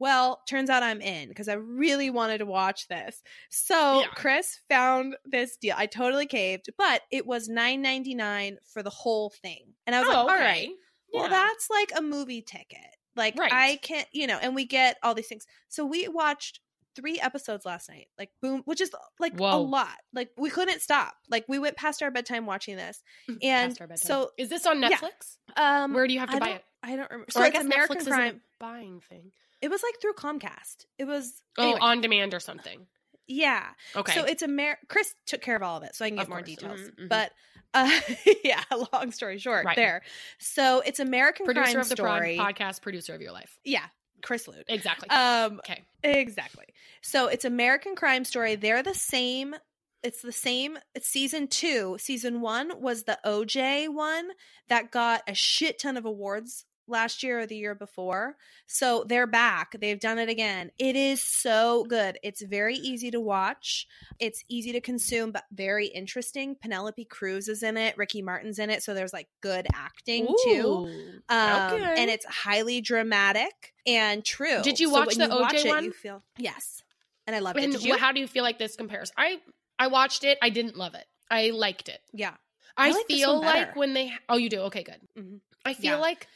[0.00, 3.22] Well, turns out I'm in because I really wanted to watch this.
[3.48, 4.06] So Yeah.
[4.14, 5.74] Chris found this deal.
[5.78, 9.74] I totally caved, but it was $9.99 for the whole thing.
[9.86, 10.44] And I was oh, like, all okay.
[10.44, 10.68] right.
[11.12, 12.80] Well, that's like a movie ticket.
[13.16, 13.52] Like Right.
[13.52, 15.46] I can't, you know, and we get all these things.
[15.68, 16.58] So we watched
[16.96, 18.06] three episodes last night.
[18.18, 19.88] Like boom, which is like a lot.
[20.12, 21.14] Like we couldn't stop.
[21.30, 23.02] Like we went past our bedtime watching this.
[23.42, 23.96] And our bedtime.
[24.06, 24.90] so is this on yeah.
[24.90, 25.36] Netflix?
[25.56, 26.64] um Where do you have to I buy it?
[26.82, 27.24] I don't remember.
[27.28, 28.36] Or So I it's guess American Netflix isn't Crime.
[28.36, 29.32] a buying thing.
[29.62, 30.84] It was like through Comcast.
[30.98, 32.86] It was Oh, anyway, on demand or something.
[33.26, 33.64] yeah.
[33.96, 34.12] Okay.
[34.14, 34.76] So it's Amer.
[34.88, 36.80] Chris took care of all of it, so I can get more details.
[36.80, 37.08] Mhm, mhm.
[37.08, 37.32] But
[37.72, 37.90] uh,
[38.44, 39.74] yeah, long story short, Right.
[39.76, 40.02] there.
[40.38, 42.36] So it's American producer Crime of the Story.
[42.38, 43.58] podcast, producer of your life.
[43.64, 43.86] Yeah,
[44.24, 44.64] Chris Lude.
[44.68, 45.08] Exactly.
[45.10, 45.82] Um, okay.
[46.02, 46.64] exactly.
[47.02, 48.56] So it's American Crime Story.
[48.56, 49.54] They're the same.
[50.02, 50.78] It's the same.
[50.94, 51.96] It's season two.
[52.00, 54.30] Season one was the OJ one
[54.68, 58.36] that got a shit ton of awards last year or the year before.
[58.66, 59.74] So they're back.
[59.80, 60.70] They've done it again.
[60.78, 62.18] It is so good.
[62.22, 63.86] It's very easy to watch.
[64.18, 66.56] It's easy to consume, but very interesting.
[66.60, 67.96] Penelope Cruz is in it.
[67.96, 68.82] Ricky Martin's in it.
[68.82, 70.86] So there's like good acting too.
[71.28, 71.94] Um, Okay.
[71.96, 74.60] and it's highly dramatic and true.
[74.62, 75.84] Did you watch when the watch OJ it, one?
[75.84, 76.82] You feel yes,
[77.26, 77.82] and I love it.
[77.82, 77.96] You?
[77.96, 79.12] how do you feel like this compares?
[79.16, 79.40] I
[79.78, 80.38] I watched it.
[80.42, 81.04] I didn't love it.
[81.30, 82.00] I liked it.
[82.12, 82.34] yeah,
[82.76, 85.00] I, I like feel like when they oh you do okay good.
[85.18, 85.40] Mhm.
[85.64, 85.96] I feel Yeah.
[85.96, 86.26] like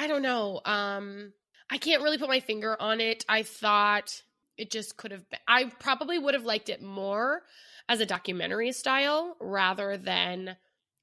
[0.00, 0.62] I don't know.
[0.64, 1.34] Um,
[1.70, 3.22] I can't really put my finger on it.
[3.28, 4.22] I thought
[4.56, 5.40] it just could have been.
[5.46, 7.42] I probably would have liked it more
[7.86, 10.56] as a documentary style rather than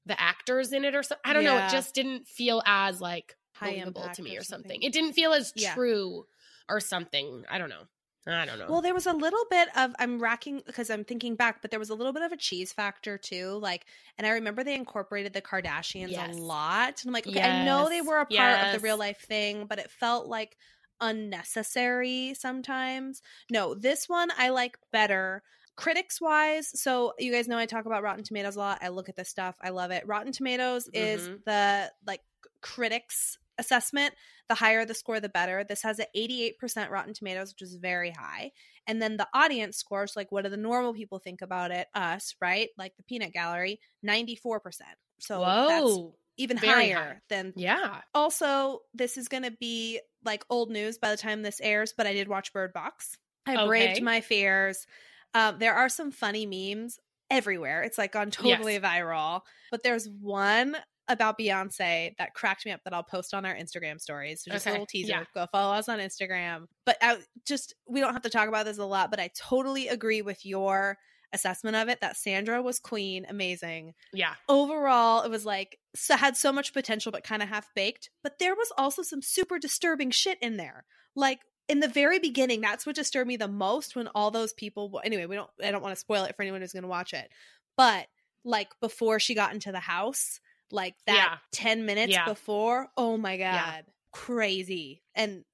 [0.04, 1.22] the actors in it or something.
[1.24, 1.58] I don't know.
[1.58, 4.68] It just didn't feel as like High believable to me or or something.
[4.70, 4.82] something.
[4.82, 5.74] It didn't feel as Yeah.
[5.74, 6.24] true
[6.68, 7.44] or something.
[7.48, 7.84] I don't know.
[8.28, 8.66] I don't know.
[8.68, 11.80] Well, there was a little bit of I'm racking because I'm thinking back, but there
[11.80, 13.58] was a little bit of a cheese factor too.
[13.62, 13.86] Like,
[14.18, 16.36] and I remember they incorporated the Kardashians Yes.
[16.36, 17.02] a lot.
[17.02, 19.66] And I'm like, okay, I know they were a part of the real life thing,
[19.66, 20.56] but it felt like
[21.00, 23.22] unnecessary sometimes.
[23.50, 25.42] No, this one I like better.
[25.76, 28.78] Critics wise, so you guys know I talk about Rotten Tomatoes a lot.
[28.82, 29.56] I look at this stuff.
[29.62, 30.04] I love it.
[30.08, 31.44] Rotten Tomatoes is Mhm.
[31.44, 32.22] the like
[32.62, 34.14] critics assessment.
[34.48, 35.64] The higher the score, the better.
[35.64, 38.52] This has an 88% Rotten Tomatoes, which is very high.
[38.86, 41.88] And then the audience scores, like what do the normal people think about it?
[41.94, 42.68] Us, right?
[42.78, 44.82] Like the peanut gallery, 94%.
[45.20, 45.98] So that's
[46.36, 47.16] even Very higher high.
[47.28, 48.00] than Yeah.
[48.14, 52.06] also this is going to be like old news by the time this airs but
[52.06, 53.16] i did watch bird box
[53.46, 53.66] i Okay.
[53.66, 54.86] braved my fears
[55.34, 56.98] um, there are some funny memes
[57.30, 59.40] everywhere it's like gone totally viral
[59.70, 60.76] but there's one
[61.08, 64.42] about beyonce that cracked me up that i'll post on our instagram stories.
[64.42, 65.12] So just a little teaser.
[65.12, 65.24] Yeah.
[65.34, 66.66] go follow us on instagram.
[66.84, 69.88] But I, just we don't have to talk about this a lot but i totally
[69.88, 70.98] agree with your
[71.32, 73.94] assessment of it that sandra was queen amazing.
[74.12, 74.34] Yeah.
[74.48, 78.10] overall it was like so had so much potential but kind of half baked.
[78.22, 80.84] But there was also some super disturbing shit in there.
[81.14, 85.00] Like in the very beginning that's what disturbed me the most when all those people
[85.04, 87.12] anyway we don't i don't want to spoil it for anyone who's going to watch
[87.12, 87.30] it.
[87.76, 88.06] But
[88.44, 90.40] like before she got into the house
[90.70, 91.38] like that Yeah.
[91.52, 92.24] 10 minutes Yeah.
[92.26, 93.92] before oh my god Yeah.
[94.12, 95.44] crazy and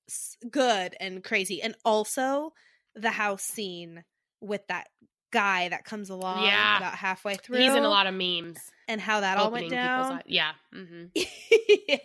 [0.50, 2.52] good and crazy and also
[2.94, 4.04] the house scene
[4.40, 4.88] with that
[5.32, 6.76] guy that comes along Yeah.
[6.78, 8.58] about halfway through He's in a lot of memes.
[8.88, 10.22] and how that all went opening people's down.
[10.26, 10.52] Yeah.
[10.72, 11.04] hmm
[11.88, 11.98] yeah.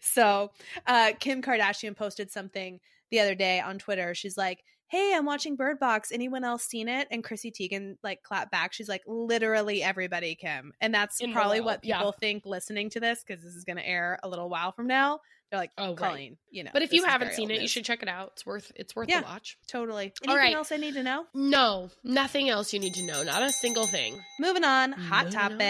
[0.00, 0.50] So,
[0.86, 4.14] uh, Kim Kardashian posted something the other day on Twitter.
[4.14, 6.10] She's like, "Hey, I'm watching Bird Box.
[6.12, 8.72] Anyone else seen it?" And Chrissy Teigen like clapped back.
[8.72, 11.98] She's like, "Literally everybody, Kim." And that's In probably what yeah.
[11.98, 14.86] people think listening to this because this is going to air a little while from
[14.86, 15.20] now.
[15.50, 15.96] They're like, Oh, right.
[15.96, 18.32] Colleen, you know." But if you haven't seen it, you should check it out.
[18.34, 19.20] It's worth it's worth Yeah.
[19.20, 19.56] the watch.
[19.66, 20.12] totally.
[20.26, 20.54] All Anything right.
[20.54, 21.24] else I need to know?
[21.32, 23.22] No, nothing else you need to know.
[23.22, 24.20] Not a single thing.
[24.38, 24.92] Moving on.
[24.92, 25.50] Hot Moving on.
[25.50, 25.62] topics.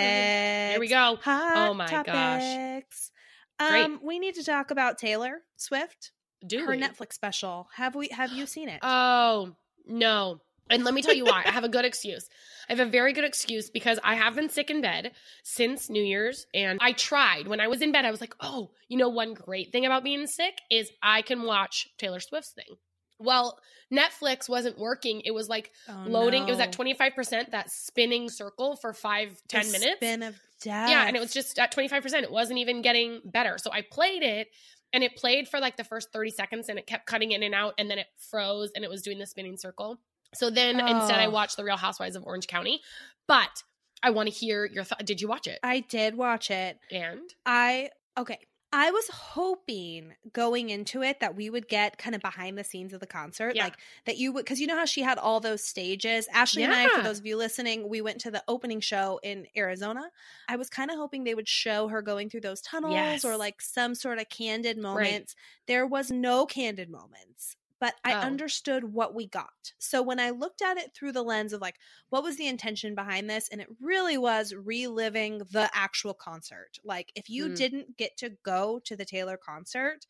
[0.73, 1.17] Here we go.
[1.23, 2.05] Hot Oh my gosh.
[2.07, 3.13] topics.
[3.61, 3.85] Great.
[3.85, 6.11] Um, we need to talk about Taylor Swift.
[6.47, 6.81] Do her we?
[6.81, 7.69] Netflix special.
[7.75, 8.09] Have we?
[8.09, 8.81] Have you seen it?
[8.83, 9.55] Oh
[9.87, 11.43] no, And let me tell you why.
[11.47, 12.29] I have a good excuse.
[12.69, 16.03] I have a very good excuse because I have been sick in bed since New
[16.03, 16.47] Year's.
[16.53, 19.33] And I tried when I was in bed, I was like, oh, you know, one
[19.35, 22.77] great thing about being sick is I can watch Taylor Swift's thing.
[23.19, 23.59] Well,
[23.93, 25.23] Netflix wasn't working.
[25.25, 26.47] It was like Oh, loading.
[26.47, 29.97] It was at 25%, that spinning circle for five, ten The minutes.
[29.97, 30.91] Spin of death.
[30.91, 32.23] Yeah, and it was just at 25%.
[32.23, 33.57] It wasn't even getting better.
[33.59, 34.49] So I played it
[34.93, 37.55] and it played for like the first 30 seconds and it kept cutting in and
[37.55, 39.99] out and then it froze and it was doing the spinning circle.
[40.35, 41.31] So then instead I Oh.
[41.31, 42.81] watched The Real Housewives of Orange County.
[43.27, 43.63] But
[44.03, 45.05] I want to hear your thought.
[45.05, 45.59] Did you watch it?
[45.63, 46.79] I did watch it.
[46.91, 48.39] And I okay.
[48.73, 52.93] I was hoping going into it that we would get kind of behind the scenes
[52.93, 53.65] of the concert, Yeah.
[53.65, 56.29] like that you would, because you know how she had all those stages.
[56.33, 59.47] Ashley and I, for those of you listening, we went to the opening show in
[59.57, 60.11] Arizona.
[60.49, 63.25] I was kind of hoping they would show her going through those tunnels Yes.
[63.25, 65.35] or like some sort of candid moments.
[65.67, 67.57] There was no candid moments.
[67.81, 68.23] But I Oh.
[68.23, 69.73] understood what we got.
[69.79, 71.77] So when I looked at it through the lens of like,
[72.09, 73.49] what was the intention behind this?
[73.49, 76.79] And it really was reliving the actual concert.
[76.85, 77.55] Like, if you Hmm.
[77.55, 80.07] didn't get to go to the Taylor concert,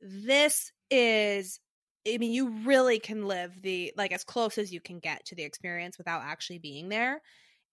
[0.00, 1.60] this is,
[2.06, 5.34] I mean, you really can live the, like, as close as you can get to
[5.34, 7.20] the experience without actually being there.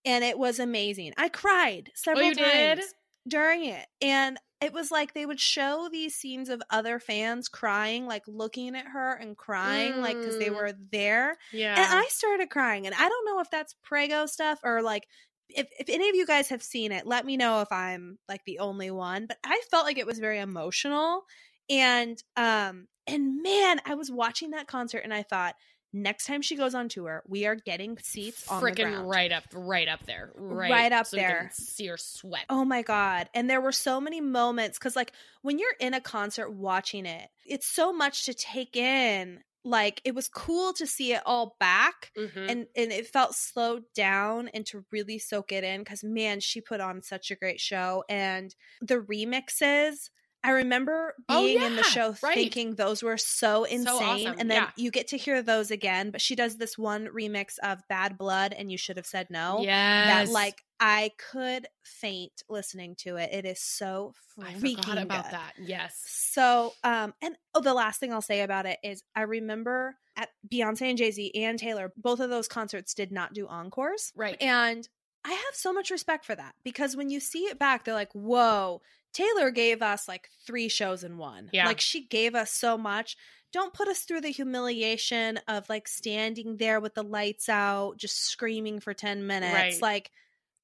[0.04, 1.14] And it was amazing.
[1.18, 2.94] I cried several Oh, times did?
[3.28, 3.86] during it.
[4.00, 8.74] And it was like they would show these scenes of other fans crying, like looking
[8.74, 10.56] at her and crying, like because they Mm.
[10.56, 11.30] were there.
[11.52, 11.76] yeah.
[11.76, 12.86] And I started crying.
[12.86, 15.04] And I don't know if that's Prego stuff or like
[15.48, 18.42] if, if any of you guys have seen it, let me know if I'm like
[18.46, 19.26] the only one.
[19.26, 21.22] But I felt like it was very emotional.
[21.68, 25.54] And um and man, I was watching that concert and I thought,
[25.92, 29.44] next time she goes on tour, we are getting seats on the freaking right up,
[29.54, 31.50] right up there, right, Right up so there.
[31.54, 32.44] see her sweat.
[32.50, 33.28] Oh my God.
[33.34, 37.28] And there were so many moments because, like, when you're in a concert watching it,
[37.44, 39.40] it's so much to take in.
[39.64, 42.48] Like, it was cool to see it all back Mhm.
[42.50, 46.60] and, and it felt slowed down and to really soak it in because, man, she
[46.60, 48.04] put on such a great show.
[48.08, 50.10] And the remixes,
[50.46, 52.34] I remember Oh, being in the show right.
[52.34, 53.86] thinking those were so insane.
[54.28, 54.70] awesome, And then yeah.
[54.76, 56.10] you get to hear those again.
[56.12, 59.58] But she does this one remix of Bad Blood and You Should Have Said No
[59.62, 60.28] yes.
[60.28, 63.30] that like I could faint listening to it.
[63.32, 65.32] It is so I freaking forgot about good.
[65.32, 65.52] that.
[65.58, 66.00] Yes.
[66.06, 70.28] So, um, and oh, the last thing I'll say about it is I remember at
[70.50, 74.36] Beyonce and Jay Z and Taylor, both of those concerts did not do encores, Right.
[74.40, 74.88] and
[75.24, 78.12] I have so much respect for that because when you see it back, they're like,
[78.12, 78.80] "Whoa."
[79.16, 81.48] Taylor gave us like three shows in one.
[81.50, 81.64] Yeah.
[81.64, 83.16] Like she gave us so much.
[83.50, 88.26] Don't put us through the humiliation of like standing there with the lights out, just
[88.26, 89.54] screaming for 10 minutes.
[89.54, 89.82] Right.
[89.82, 90.10] Like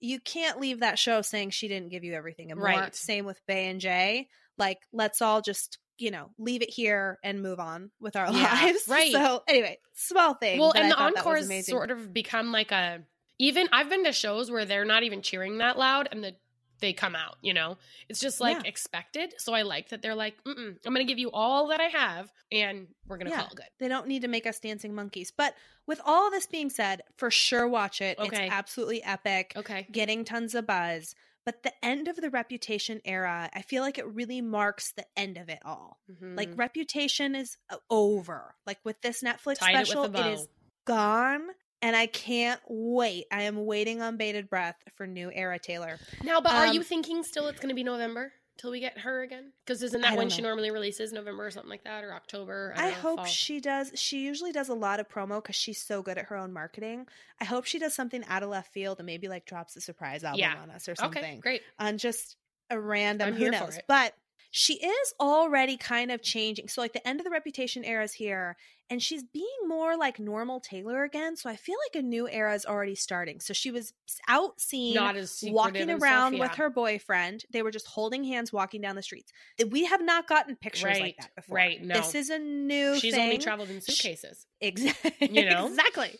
[0.01, 2.67] you can't leave that show saying she didn't give you everything and more.
[2.69, 2.95] Right.
[2.95, 4.29] Same with Bey and Jay.
[4.59, 8.53] Like let's all just, you know, leave it here and move on with our Yeah,
[8.53, 8.85] lives.
[8.89, 9.13] right.
[9.13, 10.61] So anyway, small thing.
[10.61, 13.01] Well, and I the encores sort of become like a
[13.39, 16.35] even I've been to shows where they're not even cheering that loud and the
[16.81, 17.79] they come out, you know?
[18.09, 18.69] It's just like Yeah.
[18.69, 19.35] expected.
[19.39, 22.33] So I like that they're like, I'm going to give you all that I have
[22.51, 23.43] and we're going to Yeah.
[23.43, 23.67] call it good.
[23.79, 25.31] They don't need to make us dancing monkeys.
[25.31, 25.55] But
[25.87, 28.19] with all this being said, for sure watch it.
[28.19, 28.47] Okay.
[28.47, 29.53] It's absolutely epic.
[29.57, 29.87] Okay.
[29.93, 31.15] Getting tons of buzz.
[31.45, 35.39] But the end of the Reputation era, I feel like it really marks the end
[35.39, 35.99] of it all.
[36.21, 36.59] Like Mhm.
[36.59, 37.57] Reputation is
[37.91, 38.55] over.
[38.65, 40.29] Like with this Netflix Tied it special, it bow.
[40.33, 40.49] is
[40.85, 41.49] gone.
[41.83, 43.25] And I can't wait.
[43.33, 45.99] I am waiting on bated breath for new era Taylor.
[46.23, 48.99] Now, but are Um, you thinking still it's going to be November till we get
[48.99, 49.53] her again?
[49.67, 52.73] Because isn't that when don't she normally releases November or something like that or October?
[52.77, 53.25] I, don't know, hope fall.
[53.27, 53.91] she does.
[53.97, 57.07] She usually does a lot of promo because she's so good at her own marketing.
[57.41, 60.23] I hope she does something out of left field and maybe like drops a surprise
[60.23, 60.55] album Yeah.
[60.63, 61.23] on us or something.
[61.25, 61.63] Okay, great.
[61.81, 62.37] On just
[62.71, 63.79] a random I'm who knows.
[63.89, 64.15] But
[64.51, 66.69] she is already kind of changing.
[66.69, 68.57] So like the end of the reputation era is here
[68.91, 71.37] and she's being more like normal Taylor again.
[71.37, 73.41] So I feel like a new era is already starting.
[73.41, 73.95] So she was
[74.29, 77.45] out seen Not as walking around stuff, with her boyfriend.
[77.51, 79.33] They were just holding hands walking down the streets.
[79.71, 81.57] We have not gotten pictures like Right, that before.
[81.57, 81.95] right, no.
[81.95, 83.23] This is a new She's thing.
[83.25, 84.47] only traveled in suitcases.
[84.61, 85.13] Exactly.
[85.31, 85.69] You know?
[85.69, 86.19] exactly.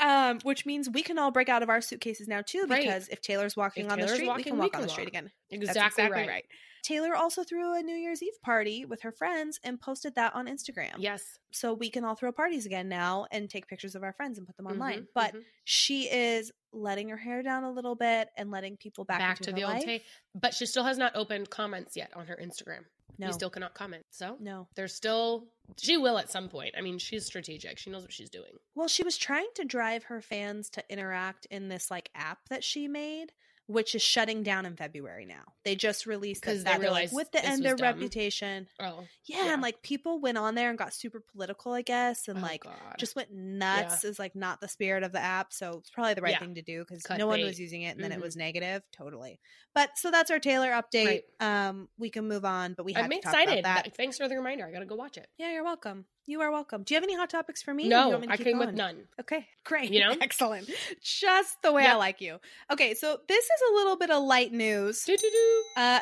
[0.00, 2.82] Um, which means we can all break out of our suitcases now too, Right.
[2.82, 4.80] because if Taylor's walking If on the Taylor's street, we walking, can we walk can
[4.80, 5.30] on the street again.
[5.50, 6.44] Exactly, That's right.
[6.82, 10.46] Taylor also threw a New Year's Eve party with her friends and posted that on
[10.46, 10.94] Instagram.
[10.98, 11.38] Yes.
[11.52, 14.46] So we can all throw parties again now and take pictures of our friends and
[14.46, 15.02] put them online.
[15.02, 15.44] Mhm, But mhm.
[15.64, 19.50] she is letting her hair down a little bit and letting people back, back, into
[19.50, 19.84] to the old life.
[19.84, 20.04] Tay.
[20.34, 22.84] But she still has not opened comments yet on her Instagram.
[23.18, 24.04] No, You still cannot comment.
[24.10, 24.68] So no.
[24.76, 26.74] there's still she will at some point.
[26.78, 27.78] I mean, she's strategic.
[27.78, 28.52] She knows what she's doing.
[28.74, 32.62] Well, she was trying to drive her fans to interact in this like app that
[32.62, 33.32] she made
[33.68, 35.42] which is shutting down in February now.
[35.62, 38.66] They just released that, 'Cause they they're like, realized with the end of reputation.
[38.80, 39.52] Oh, Yeah, Yeah.
[39.52, 42.64] and like people went on there and got super political, I guess, and oh, like
[42.64, 42.74] God.
[42.98, 45.52] just went nuts is like not the spirit of the app.
[45.52, 46.38] So it's probably the right Yeah.
[46.40, 48.22] thing to do because no one was using it and then it Mhm.
[48.22, 48.82] was negative.
[48.90, 49.38] Totally.
[49.74, 51.24] But so that's our Taylor update.
[51.40, 51.68] Right.
[51.68, 53.58] Um, we can move on, but we have I'm to talk excited.
[53.60, 53.84] about that.
[53.84, 54.66] Th- Thanks for the reminder.
[54.66, 55.28] I gotta go watch it.
[55.36, 56.06] Yeah, you're welcome.
[56.28, 56.82] You are welcome.
[56.82, 57.88] Do you have any hot topics for me?
[57.88, 59.04] no, want me to I came with none.
[59.18, 59.90] Okay, great.
[59.90, 60.14] You know?
[60.20, 60.68] excellent.
[61.02, 62.36] Just the way I like you.
[62.70, 65.08] Okay, so this is a little bit of light news.
[65.08, 65.14] Uh,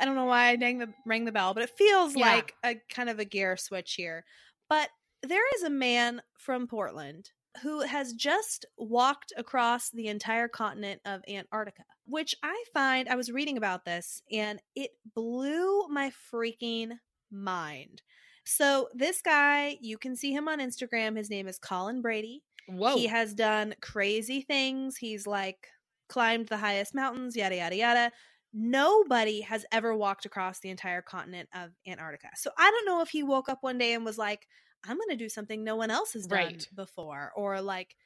[0.01, 2.27] I don't know why I rang the rang the bell, but it feels Yeah.
[2.27, 4.25] like a kind of a gear switch here.
[4.69, 4.89] But
[5.23, 7.31] there is a man from Portland
[7.63, 13.31] who has just walked across the entire continent of Antarctica, which I find I was
[13.31, 16.99] reading about this and it blew my freaking
[17.31, 18.03] mind.
[18.47, 21.17] So this guy, you can see him on Instagram.
[21.17, 22.43] His name is Colin Brady.
[22.69, 22.97] Whoa.
[22.97, 24.97] He has done crazy things.
[24.97, 25.69] He's like
[26.09, 28.13] climbed the highest mountains, yada, yada, yada.
[28.55, 32.29] Nobody has ever walked across the entire continent of Antarctica.
[32.37, 34.47] So I don't know if he woke up one day and was like,
[34.89, 36.69] I'm going to do something no one else has done Right.
[36.75, 37.33] before.
[37.37, 37.97] Or like,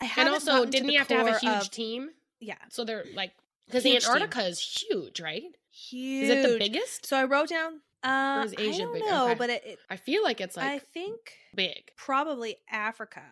[0.00, 2.10] I and also, didn't he have to have a huge of- team?
[2.38, 2.56] Yeah.
[2.68, 3.32] So they're like,
[3.66, 4.12] because Huge team.
[4.12, 5.42] Antarctica is huge, right?
[5.70, 6.24] Huge.
[6.24, 7.06] Is it the biggest?
[7.06, 7.80] So I wrote down.
[8.02, 9.04] Uh, is Asia I don't big?
[9.06, 11.18] know, but it, it, I feel like it's like I think
[11.54, 11.90] big.
[11.96, 13.22] probably Africa.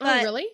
[0.00, 0.46] Oh, really?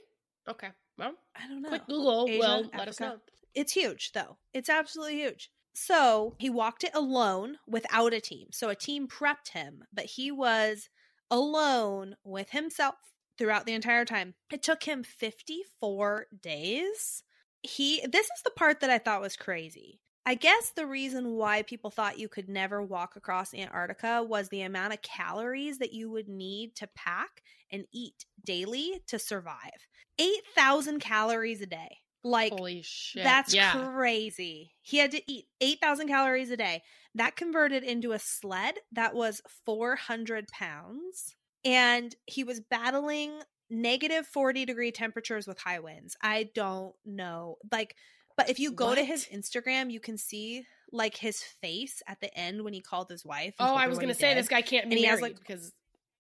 [0.49, 0.69] Okay.
[0.97, 1.69] Well, I don't know.
[1.69, 3.07] quick Google Asia, will let us know.
[3.07, 3.23] Africa.
[3.55, 4.39] It's huge, though.
[4.53, 5.51] It's absolutely huge.
[5.75, 8.49] So he walked it alone without a team.
[8.53, 10.89] So a team prepped him, but he was
[11.31, 12.97] alone with himself
[13.39, 14.35] throughout the entire time.
[14.51, 17.23] It took him 54 days.
[17.63, 20.01] He this is the part that I thought was crazy.
[20.29, 24.61] I guess the reason why people thought you could never walk across Antarctica was the
[24.61, 29.89] amount of calories that you would need to pack and eat daily to survive.
[30.19, 32.01] 8,000 calories a day.
[32.23, 33.25] Like Holy shit.
[33.25, 33.73] that's yeah.
[33.73, 34.75] crazy.
[34.83, 36.83] He had to eat 8,000 calories a day.
[37.15, 41.37] That converted into a sled that was 400 pounds.
[41.65, 46.19] And he was battling negative 40 degree temperatures with high winds.
[46.23, 47.57] I don't know.
[47.73, 47.95] Like,
[48.39, 52.35] but if you go to his Instagram, you can see like his face at the
[52.39, 53.55] end when he called his wife.
[53.59, 54.39] Oh, I was gonna say did.
[54.39, 55.73] this guy can't be And he has, like- because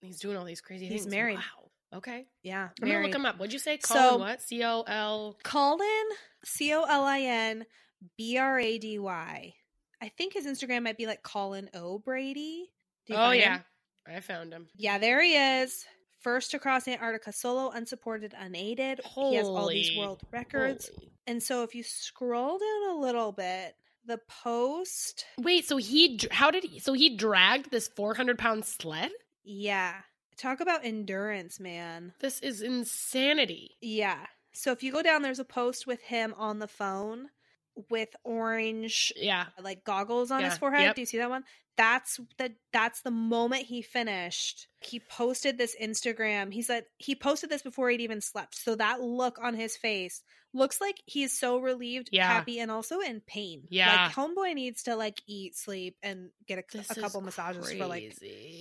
[0.02, 1.14] he's doing all these crazy He's things.
[1.14, 1.36] married.
[1.38, 1.70] Wow.
[1.98, 2.26] Okay.
[2.42, 2.68] Yeah.
[2.82, 3.38] I'm gonna look him up.
[3.38, 3.78] What'd you say?
[3.82, 4.42] So- Colin what?
[4.42, 5.38] C O L.
[5.42, 6.04] Colin,
[6.44, 7.64] C O L I N
[8.18, 9.54] B R A D Y.
[10.02, 12.70] I think his Instagram might be like Colin O Brady.
[13.10, 13.58] Oh yeah.
[13.58, 13.64] him?
[14.06, 14.68] I found him.
[14.76, 15.84] Yeah, there he is.
[16.20, 19.00] First across Antarctica solo, unsupported, unaided.
[19.14, 20.88] he has all these world records.
[20.94, 26.18] Holy- And so if you scroll down a little bit, the post, Wait, so he
[26.30, 29.10] how did he so he dragged this 400 pound sled?
[29.44, 29.94] yeah.
[30.36, 32.12] Talk about endurance, man.
[32.20, 33.76] This is insanity.
[33.80, 34.24] Yeah.
[34.52, 37.28] So if you go down, there's a post with him on the phone
[37.90, 39.46] with orange Yeah.
[39.60, 40.82] like goggles on his forehead.
[40.82, 40.94] yep.
[40.94, 41.42] Do you see that one?
[41.78, 44.66] That's the that's the moment he finished.
[44.80, 46.52] He posted this Instagram.
[46.52, 48.56] He said he posted this before he'd even slept.
[48.56, 50.22] So that look on his face
[50.54, 52.26] looks like he's so relieved, Yeah.
[52.26, 53.62] happy, and also in pain.
[53.70, 54.06] Yeah.
[54.06, 58.12] Like homeboy needs to like eat, sleep, and get a, a couple massages for like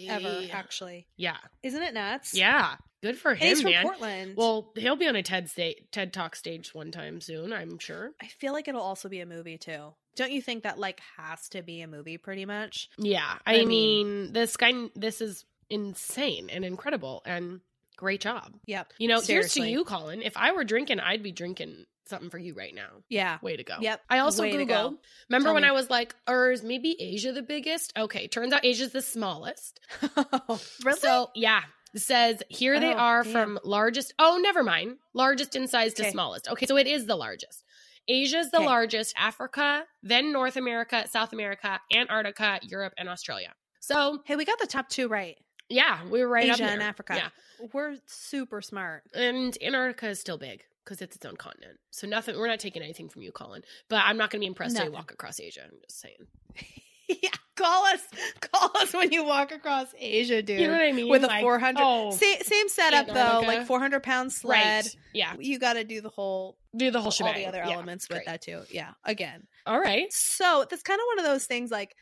[0.08, 1.08] ever, actually.
[1.18, 1.38] Yeah.
[1.64, 2.34] Isn't it nuts?
[2.36, 2.76] Yeah.
[3.02, 3.84] Good for him, he's from man.
[3.84, 4.34] Portland.
[4.36, 8.12] Well, he'll be on a TED sta- TED Talk stage one time soon, I'm sure.
[8.22, 9.94] I feel like it'll also be a movie too.
[10.18, 12.90] Don't you think that like has to be a movie pretty much?
[12.98, 13.36] Yeah.
[13.46, 17.62] I, I mean, this guy this is insane and incredible and
[17.96, 18.54] great job.
[18.66, 18.94] Yep.
[18.98, 20.22] You know, here's to you, Colin.
[20.22, 22.88] If I were drinking, I'd be drinking something for you right now.
[23.10, 23.38] Yeah.
[23.42, 23.76] Way to go.
[23.82, 24.02] Yep.
[24.10, 24.68] I also Way Googled.
[24.68, 24.98] go.
[25.30, 25.70] Remember Tell when me.
[25.70, 27.92] I was like, or is maybe Asia the biggest?
[27.98, 29.80] Okay, turns out Asia's the smallest.
[30.84, 31.00] really?
[31.00, 31.62] So yeah.
[31.94, 33.32] It says here they Oh, are damn.
[33.32, 34.14] from largest.
[34.20, 34.98] Oh, never mind.
[35.14, 36.48] Largest in size to smallest.
[36.50, 37.64] Okay, so it is the largest.
[38.08, 38.66] Asia's the Okay.
[38.66, 43.54] largest, Africa, then North America, South America, Antarctica, Europe, and Australia.
[43.80, 45.38] So hey, we got the top two right.
[45.70, 47.14] yeah, we were right Asia and Africa.
[47.16, 47.30] Yeah,
[47.74, 49.04] We're super smart.
[49.14, 51.78] and Antarctica is still big because it's its own continent.
[51.92, 52.38] So nothing.
[52.38, 53.64] We're not taking anything from you, Colin.
[53.90, 55.62] But I'm not going to be impressed till you walk across Asia.
[55.66, 56.28] I'm just saying.
[57.24, 58.02] yeah, call us,
[58.42, 60.60] call us when you walk across Asia, dude.
[60.60, 61.10] You know what I mean?
[61.10, 64.86] With a Like, 400, oh, same, same setup though, like 400 pound sled.
[64.86, 64.96] right.
[65.14, 68.10] Yeah, You got to do the whole, do the whole all the other Yeah, elements
[68.10, 68.26] with great.
[68.28, 68.62] that too.
[68.70, 69.48] Yeah, again.
[69.66, 70.08] All right.
[70.12, 71.72] So that's kind of one of those things.
[71.72, 71.96] Like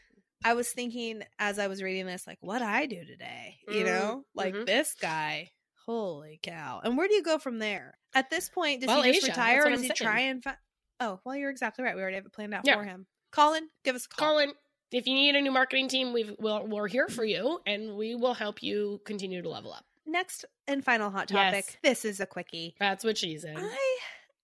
[0.44, 3.58] I was thinking as I was reading this, like what I do today.
[3.68, 4.66] You Mm, know, like mhm.
[4.66, 5.52] this guy.
[5.86, 6.82] Holy cow!
[6.84, 7.96] And where do you go from there?
[8.16, 9.96] At this point, does Well, he just Asia, retire, or does I'm he saying.
[9.98, 10.58] try and find?
[11.00, 11.96] Oh, well, you're exactly right.
[11.96, 12.76] We already have it planned out Yeah.
[12.78, 13.06] for him.
[13.32, 14.30] Colin, give us a call.
[14.30, 14.54] Colin,
[14.92, 18.16] if you need a new marketing team, we've we'll, we're here for you, and we
[18.16, 19.86] will help you continue to level up.
[20.06, 21.66] Next and final hot topic.
[21.68, 21.78] Yes.
[21.82, 22.76] This is a quickie.
[22.80, 23.58] That's what she said.
[23.58, 23.98] I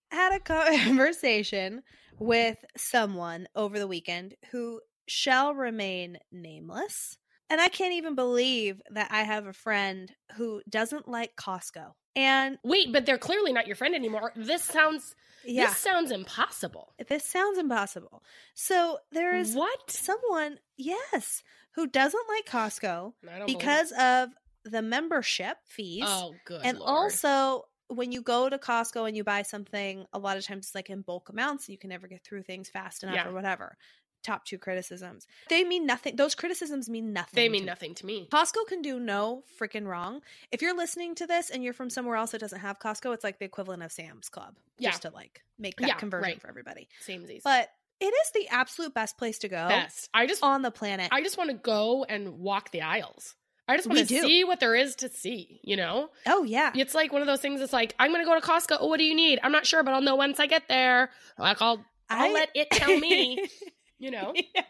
[0.09, 1.83] had a conversation
[2.19, 7.17] with someone over the weekend who shall remain nameless.
[7.49, 11.91] And I can't even believe that I have a friend who doesn't like Costco.
[12.15, 14.33] And Wait, but they're clearly not your friend anymore.
[14.35, 16.93] This sounds yeah, this sounds impossible.
[17.07, 18.21] this sounds impossible.
[18.53, 19.89] So there is What?
[19.89, 21.41] someone, yes,
[21.75, 23.59] who doesn't like Costco I don't believe it.
[23.59, 24.29] because of
[24.65, 26.03] the membership fees.
[26.05, 26.61] Oh, good.
[26.63, 26.89] and Lord.
[26.89, 30.75] also when you go to Costco and you buy something, a lot of times it's
[30.75, 33.27] like in bulk amounts, you can never get through things fast enough Yeah.
[33.27, 33.75] or whatever.
[34.23, 35.25] Top two criticisms.
[35.49, 36.15] They mean nothing.
[36.15, 37.31] Those criticisms mean nothing.
[37.35, 37.65] they mean me.
[37.65, 38.27] nothing to me.
[38.31, 40.21] Costco can do no freaking wrong.
[40.51, 43.23] If you're listening to this and you're from somewhere else that doesn't have Costco, it's
[43.23, 44.55] like the equivalent of Sam's Club.
[44.77, 44.91] Yeah.
[44.91, 46.41] Just to like make that Yeah, conversion right.
[46.41, 46.87] for everybody.
[46.99, 47.69] Same as But
[47.99, 50.09] it is the absolute best place to go best.
[50.13, 51.09] I just on the planet.
[51.11, 53.35] I just want to go and walk the aisles.
[53.67, 54.21] I just We want to do.
[54.21, 56.09] see what there is to see, you know?
[56.25, 56.71] oh yeah.
[56.75, 58.77] It's like one of those things it's like, I'm going to go to Costco.
[58.81, 59.39] Oh, what do you need?
[59.43, 61.09] I'm not sure, but I'll know once I get there.
[61.37, 63.47] Like, I'll, I'll I- let it tell me,
[64.01, 64.33] you know?
[64.35, 64.63] yeah.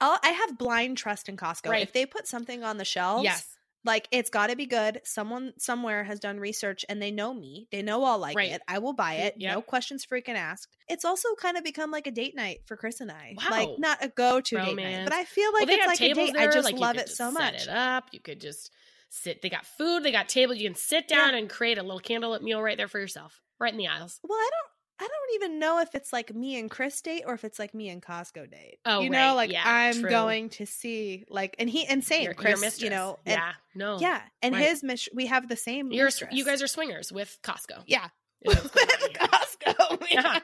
[0.00, 1.70] I'll, I have blind trust in Costco.
[1.70, 1.82] Right.
[1.82, 3.56] If they put something on the shelves, Yes.
[3.84, 5.00] like it's got to be good.
[5.04, 7.68] Someone somewhere has done research and they know me.
[7.72, 8.50] They know I'll like Right.
[8.52, 8.62] it.
[8.68, 9.34] I will buy it.
[9.38, 9.54] Yep.
[9.54, 10.76] No questions freaking asked.
[10.88, 13.34] It's also kind of become like a date night for Chris and I.
[13.38, 13.46] Wow.
[13.50, 16.32] Like not a go-to date night, but I feel like well, it's like a date.
[16.34, 16.50] there.
[16.50, 17.62] I just like, you love could it just so set much.
[17.62, 18.08] it up.
[18.12, 18.70] You could just
[19.08, 19.40] sit.
[19.42, 20.02] They got food.
[20.02, 20.58] They got tables.
[20.58, 23.72] You can sit down and create a little candlelit meal right there for yourself, right
[23.72, 24.18] in the aisles.
[24.22, 24.70] Well, I don't.
[24.98, 27.74] I don't even know if it's like me and Chris date or if it's like
[27.74, 28.78] me and Costco date.
[28.86, 29.26] Oh, you right.
[29.28, 30.08] know, like Yeah, I'm true.
[30.10, 32.82] going to see like, and he and same Your- your Chris, mistress.
[32.82, 34.68] you know, and, yeah, no, yeah, and Right.
[34.68, 35.12] his mission.
[35.16, 35.90] We have the same.
[35.92, 36.32] You're, mistress.
[36.32, 37.82] you guys are swingers with Costco.
[37.86, 38.08] yeah,
[38.44, 38.72] with.
[38.72, 40.02] Costco.
[40.10, 40.38] Yeah.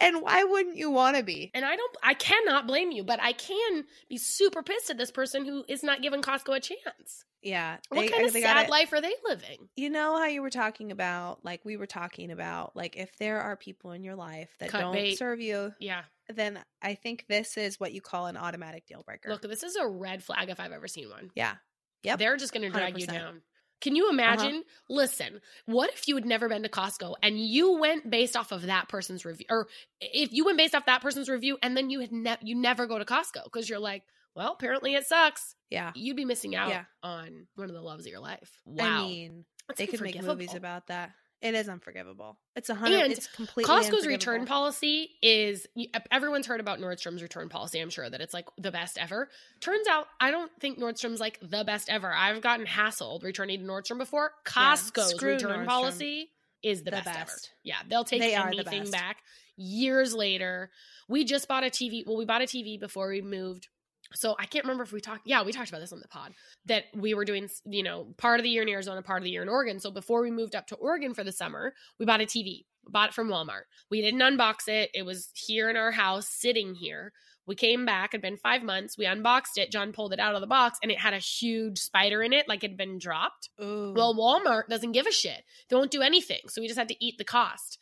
[0.00, 1.50] And why wouldn't you want to be?
[1.54, 5.10] And I don't, I cannot blame you, but I can be super pissed at this
[5.10, 7.24] person who is not giving Costco a chance.
[7.42, 7.76] Yeah.
[7.90, 9.68] What they- kind of sad life are they living?
[9.76, 13.40] You know how you were talking about, like we were talking about, like if there
[13.40, 15.16] are people in your life that Cut don't bait.
[15.18, 16.02] serve you, Yeah.
[16.28, 19.30] then I think this is what you call an automatic deal breaker.
[19.30, 21.30] Look, this is a red flag if I've ever seen one.
[21.34, 21.54] yeah.
[22.02, 22.18] Yep.
[22.18, 23.12] They're just going to drag you 100%.
[23.12, 23.42] down.
[23.80, 24.12] Can you uh-huh.
[24.12, 24.64] imagine?
[24.88, 28.62] Listen, what if you had never been to Costco and you went based off of
[28.62, 29.68] that person's review, or
[30.00, 32.86] if you went based off that person's review and then you had ne- you never
[32.86, 34.02] go to Costco because you're like,
[34.34, 35.54] well, apparently it sucks.
[35.70, 35.92] Yeah.
[35.94, 36.84] You'd be missing out Yeah.
[37.02, 38.50] on one of the loves of your life.
[38.64, 41.10] Wow, I mean, That's they could make movies about that.
[41.42, 42.36] It is unforgivable.
[42.54, 43.00] It's a hundred.
[43.00, 45.66] And it's completely Costco's return policy is
[46.10, 47.80] everyone's heard about Nordstrom's return policy.
[47.80, 49.30] I'm sure that it's like the best ever.
[49.60, 52.12] Turns out I don't think Nordstrom's like the best ever.
[52.12, 54.32] I've gotten hassled returning to Nordstrom before.
[54.44, 55.66] Costco's screw return Nordstrom.
[55.66, 56.30] policy
[56.62, 57.32] is the, The best, ever.
[57.62, 59.18] Yeah, they'll take They are the anything back.
[59.56, 60.70] Years later,
[61.08, 62.06] we just bought a TV.
[62.06, 63.68] Well, we bought a TV before we moved.
[64.14, 65.26] So I can't remember if we talked.
[65.26, 66.32] Yeah, we talked about this on the pod
[66.66, 69.30] that we were doing, you know, part of the year in Arizona, part of the
[69.30, 69.78] year in Oregon.
[69.78, 72.64] So before we moved up to Oregon for the summer, we bought a TV.
[72.88, 73.64] Bought it from Walmart.
[73.90, 74.90] We didn't unbox it.
[74.94, 77.12] It was here in our house, sitting here.
[77.46, 78.14] We came back.
[78.14, 78.96] It'd been five months.
[78.96, 79.72] We unboxed it.
[79.72, 82.48] John pulled it out of the box, and it had a huge spider in it,
[82.48, 83.48] like it had been dropped.
[83.60, 83.92] Ooh.
[83.94, 85.42] Well, Walmart doesn't give a shit.
[85.68, 86.40] They won't do anything.
[86.48, 87.78] So we just had to eat the cost.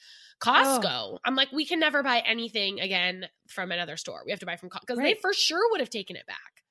[0.46, 0.80] Oh.
[0.82, 4.22] Costco, I'm like, we can never buy anything again from another store.
[4.24, 5.16] We have to buy from Costco because Right.
[5.16, 6.62] they for sure would have taken it back.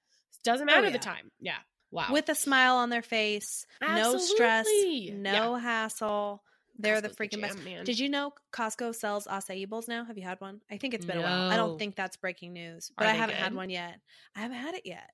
[0.44, 1.00] Doesn't oh, matter the yeah.
[1.00, 1.32] time.
[1.40, 1.58] Yeah.
[1.90, 2.08] Wow.
[2.12, 5.12] with a smile on their face, no stress, Absolutely.
[5.12, 6.44] no hassle.
[6.78, 7.56] They're the freaking best.
[7.56, 7.86] jam, man.
[7.86, 10.04] Did you know Costco sells acai bowls now?
[10.04, 10.62] Have you had one?
[10.70, 11.50] I think it's been a while.
[11.50, 14.00] I don't think that's breaking news, Are but I haven't had one yet.
[14.36, 15.10] I haven't had it yet.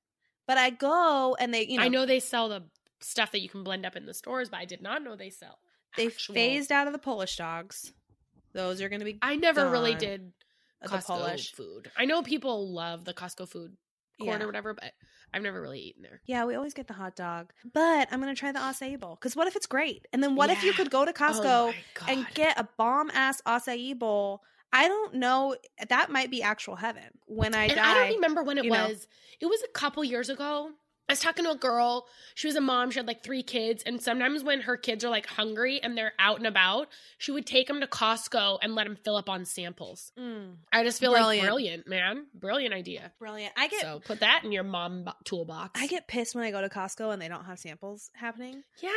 [0.48, 2.64] But I go and they, you know, I know they sell the
[3.00, 5.30] stuff that you can blend up in the stores, but I did not know they
[5.30, 5.60] sell.
[5.96, 7.94] they phased out of the Polish dogs.
[8.54, 10.32] Those are going to be I never really did
[10.82, 11.54] the Costco Polish.
[11.54, 11.92] food.
[11.98, 13.76] I know people love the Costco food
[14.20, 14.44] court Yeah.
[14.44, 14.94] or whatever, but
[15.34, 16.22] I've never really eaten there.
[16.26, 17.52] Yeah, we always get the hot dog.
[17.74, 19.16] But I'm going to try the acai bowl.
[19.16, 20.08] Because what if it's great?
[20.14, 23.10] And then what if you could go to oh Costco oh and get a bomb
[23.12, 24.42] ass acai bowl?
[24.72, 25.56] I don't know.
[25.90, 27.04] That might be actual heaven.
[27.28, 27.92] When I and die.
[27.92, 28.88] I don't remember when it you know.
[28.90, 29.08] was.
[29.40, 30.72] It was a couple years ago.
[31.10, 32.08] I was talking to a girl.
[32.34, 32.90] She was a mom.
[32.90, 33.84] She had like three kids.
[33.86, 36.88] And sometimes when her kids are like hungry and they're out and about,
[37.18, 40.12] she would take them to Costco and let them fill up on samples.
[40.18, 41.44] Mm, I just feel Brilliant.
[41.44, 42.26] like brilliant, man.
[42.34, 43.12] Brilliant idea.
[43.20, 43.54] brilliant.
[43.58, 45.80] I get So put that in your mom bo- toolbox.
[45.80, 48.64] I get pissed when I go to Costco and they don't have samples happening.
[48.82, 48.92] yeah.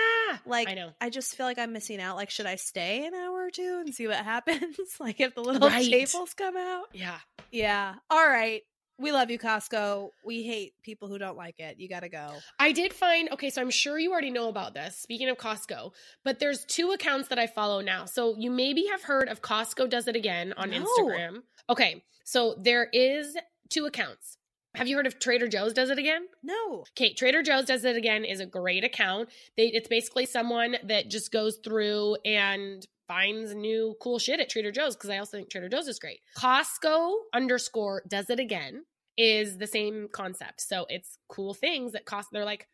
[0.46, 0.90] Like I know.
[1.00, 2.14] I just feel like I'm missing out.
[2.16, 4.76] Like, should I stay an hour or two and see what happens?
[5.00, 5.84] like if the little Right.
[5.84, 6.84] staples come out.
[6.92, 7.18] Yeah.
[7.50, 7.94] Yeah.
[8.10, 8.62] All right.
[8.98, 10.08] We love you, Costco.
[10.24, 11.78] We hate people who don't like it.
[11.78, 12.34] You gotta go.
[12.58, 14.96] I did find okay, so I'm sure you already know about this.
[14.96, 15.92] Speaking of Costco,
[16.24, 18.06] but there's two accounts that I follow now.
[18.06, 20.84] So you maybe have heard of Costco does it again on No.
[20.84, 21.42] Instagram.
[21.68, 23.36] Okay, so there is
[23.68, 24.38] two accounts.
[24.76, 26.26] Have you heard of Trader Joe's does it again?
[26.42, 26.84] No.
[26.92, 29.30] Okay, Trader Joe's does it again is a great account.
[29.56, 34.70] They it's basically someone that just goes through and finds new cool shit at Trader
[34.70, 36.20] Joe's because I also think Trader Joe's is great.
[36.36, 38.84] Costco underscore does it again
[39.16, 40.60] is the same concept.
[40.60, 42.68] So it's cool things that cost they're like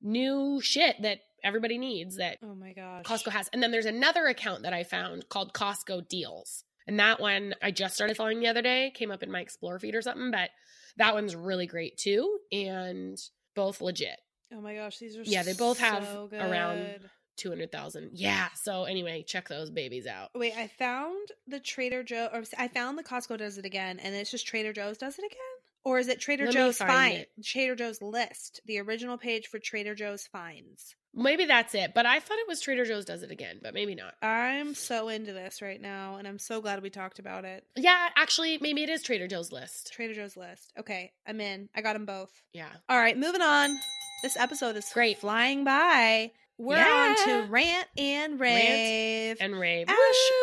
[0.00, 3.04] new shit that everybody needs that Oh my gosh.
[3.04, 3.48] Costco has.
[3.52, 6.62] And then there's another account that I found called Costco Deals.
[6.86, 9.78] And that one I just started following the other day, came up in my Explore
[9.78, 10.50] feed or something, but
[10.98, 13.18] that one's really great too and
[13.56, 14.18] both legit.
[14.52, 17.00] Oh my gosh, these are Yeah, they both have so around-
[17.36, 18.10] 200,000.
[18.14, 18.48] Yeah.
[18.56, 20.30] So anyway, check those babies out.
[20.34, 24.14] Wait, I found the Trader Joe or I found the Costco does it again and
[24.14, 25.38] it's just Trader Joe's does it again?
[25.84, 27.30] Or is it Trader Let Joe's find it.
[27.42, 30.94] Trader Joe's list, the original page for Trader Joe's finds.
[31.14, 33.94] Maybe that's it, but I thought it was Trader Joe's does it again, but maybe
[33.94, 34.12] not.
[34.22, 37.64] I'm so into this right now and I'm so glad we talked about it.
[37.76, 39.92] Yeah, actually, maybe it is Trader Joe's list.
[39.92, 40.72] Trader Joe's list.
[40.78, 41.68] Okay, I'm in.
[41.74, 42.30] I got them both.
[42.52, 42.68] Yeah.
[42.88, 43.74] All right, moving on.
[44.22, 45.18] This episode is Great.
[45.18, 46.32] flying by.
[46.58, 47.14] We're Yeah.
[47.20, 49.36] on to rant and rave.
[49.40, 49.88] And rave.
[49.88, 49.96] Ash,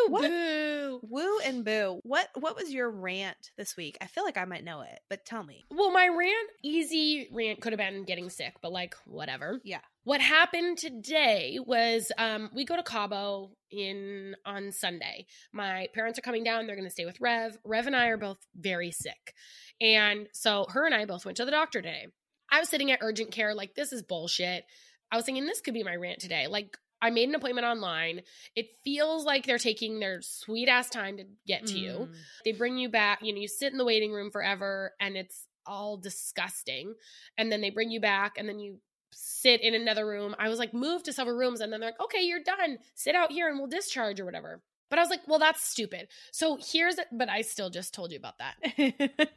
[0.08, 0.75] Woo, what- boo.
[1.08, 2.00] Woo and boo.
[2.02, 3.96] What what was your rant this week?
[4.00, 5.64] I feel like I might know it, but tell me.
[5.70, 9.60] Well, my rant, easy rant could have been getting sick, but like, whatever.
[9.64, 9.80] Yeah.
[10.04, 15.26] What happened today was um, we go to Cabo in on Sunday.
[15.52, 16.66] My parents are coming down.
[16.66, 17.58] They're going to stay with Rev.
[17.64, 19.34] Rev and I are both very sick.
[19.80, 22.06] And so her and I both went to the doctor today.
[22.50, 24.64] I was sitting at urgent care, like, this is bullshit.
[25.10, 26.46] I was thinking this could be my rant today.
[26.46, 28.22] Like, I made an appointment online.
[28.54, 32.08] It feels like they're taking their sweet ass time to get to you.
[32.10, 32.14] Mm.
[32.44, 35.46] They bring you back, you know, you sit in the waiting room forever and it's
[35.66, 36.94] all disgusting.
[37.36, 38.78] And then they bring you back and then you
[39.12, 40.34] sit in another room.
[40.38, 41.60] I was like, move to several rooms.
[41.60, 42.78] And then they're like, okay, you're done.
[42.94, 44.62] Sit out here and we'll discharge or whatever.
[44.88, 46.08] But I was like, well, that's stupid.
[46.32, 47.08] So here's it.
[47.12, 49.36] But I still just told you about that.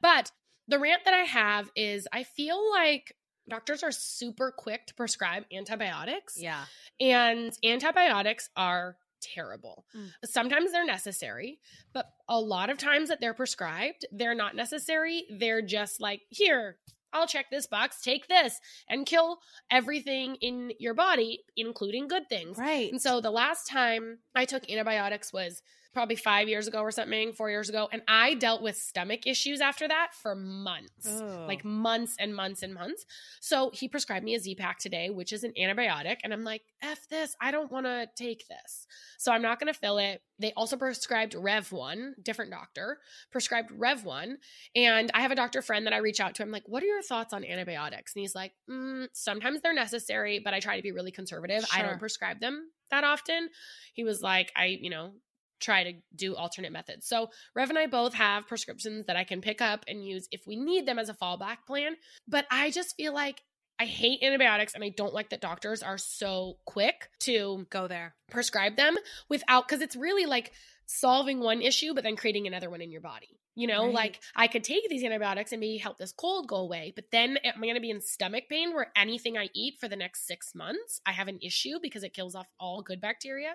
[0.00, 0.32] But
[0.68, 3.14] the rant that I have is I feel like
[3.48, 6.36] doctors are super quick to prescribe antibiotics.
[6.40, 6.64] yeah.
[7.00, 9.84] And antibiotics are terrible.
[9.96, 10.10] Mm.
[10.24, 11.58] Sometimes they're necessary,
[11.92, 15.24] but a lot of times that they're prescribed, they're not necessary.
[15.30, 16.76] They're just like, here,
[17.12, 19.38] I'll check this box, take this, and kill
[19.70, 22.56] everything in your body, including good things.
[22.58, 22.90] Right.
[22.90, 25.62] And so the last time I took antibiotics was
[25.92, 27.88] probably five years ago or something, four years ago.
[27.92, 31.46] And I dealt with stomach issues after that for months Oh.
[31.48, 33.04] like months and months and months.
[33.40, 36.18] So he prescribed me a Z-Pak today, which is an antibiotic.
[36.22, 38.86] And I'm like, F this, I don't want to take this.
[39.18, 40.22] So I'm not going to fill it.
[40.38, 42.98] They also prescribed Rev One, different doctor,
[43.32, 44.38] prescribed Rev One.
[44.76, 46.42] And I have a doctor friend that I reach out to.
[46.42, 48.14] I'm like, what are your thoughts on antibiotics?
[48.14, 51.64] And he's like, mm, sometimes they're necessary, but I try to be really conservative.
[51.74, 53.50] I don't prescribe them that often.
[53.92, 55.12] He was like, I, you know,
[55.60, 57.06] try to do alternate methods.
[57.06, 60.46] So Rev and I both have prescriptions that I can pick up and use if
[60.46, 61.96] we need them as a fallback plan.
[62.26, 63.42] But I just feel like
[63.78, 68.14] I hate antibiotics and I don't like that doctors are so quick to Go there.
[68.30, 68.96] prescribe them
[69.28, 70.52] without because it's really like
[70.86, 73.38] solving one issue but then creating another one in your body.
[73.56, 73.94] You know, Right.
[73.94, 77.36] like I could take these antibiotics and maybe help this cold go away, but then
[77.38, 80.26] am I going to be in stomach pain where anything I eat for the next
[80.26, 83.54] six months, I have an issue because it kills off all good bacteria?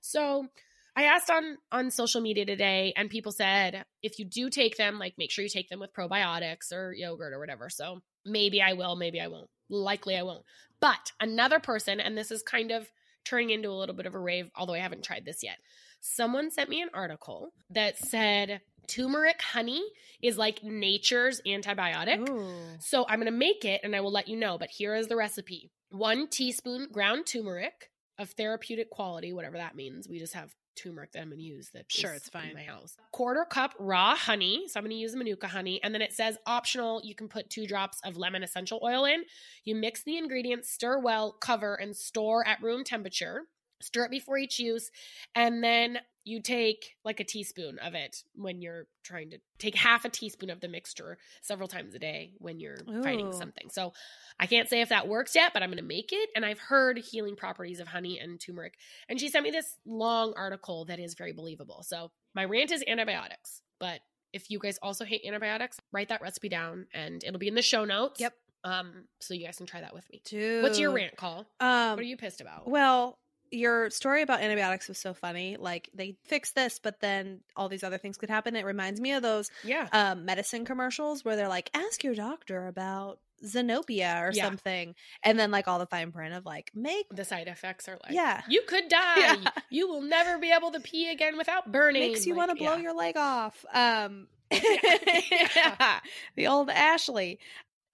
[0.00, 0.48] So
[0.96, 4.98] I asked on on social media today, and people said if you do take them,
[4.98, 7.68] like make sure you take them with probiotics or yogurt or whatever.
[7.68, 9.50] So maybe I will, maybe I won't.
[9.68, 10.44] Likely I won't.
[10.80, 12.90] But another person, and this is kind of
[13.24, 15.58] turning into a little bit of a rave, although I haven't tried this yet.
[16.00, 19.82] Someone sent me an article that said turmeric honey
[20.22, 22.28] is like nature's antibiotic.
[22.28, 22.78] Ooh.
[22.78, 24.58] So I'm going to make it and I will let you know.
[24.58, 30.08] But here is the recipe one teaspoon ground turmeric of therapeutic quality, whatever that means.
[30.08, 32.48] We just have turmeric that I'm going to use that Sure, it's fine.
[32.50, 32.96] in my house.
[33.12, 34.64] Quarter cup raw honey.
[34.68, 35.80] So I'm going to use Manuka honey.
[35.82, 39.24] And then it says optional, you can put two drops of lemon essential oil in.
[39.64, 43.42] You mix the ingredients, stir well, cover, and store at room temperature.
[43.80, 44.90] Stir it before each use.
[45.34, 50.04] And then you take like a teaspoon of it when you're trying to take half
[50.04, 53.68] a teaspoon of the mixture several times a day when you're fighting something.
[53.70, 53.92] So
[54.40, 56.30] I can't say if that works yet, but I'm going to make it.
[56.34, 58.74] And I've heard healing properties of honey and turmeric.
[59.08, 61.84] And she sent me this long article that is very believable.
[61.84, 64.00] So my rant is antibiotics, but
[64.32, 67.62] if you guys also hate antibiotics, write that recipe down and it'll be in the
[67.62, 68.20] show notes.
[68.20, 68.34] Yep.
[68.64, 70.22] Um, so you guys can try that with me.
[70.24, 70.64] Dude.
[70.64, 71.46] What's your rant call?
[71.60, 72.68] Um What are you pissed about?
[72.68, 73.16] Well,
[73.50, 75.56] your story about antibiotics was so funny.
[75.58, 78.56] Like they fix this, but then all these other things could happen.
[78.56, 79.88] It reminds me of those yeah.
[79.92, 84.44] um, medicine commercials where they're like, "Ask your doctor about Zenopia or Yeah.
[84.44, 87.98] something," and then like all the fine print of like, "Make The side effects are
[88.02, 89.18] like, yeah, you could die.
[89.18, 89.50] Yeah.
[89.70, 92.12] You will never be able to pee again without burning.
[92.12, 92.82] makes you Like, want to blow yeah.
[92.82, 96.00] your leg off." Um, yeah.
[96.36, 97.38] the old Ashlie.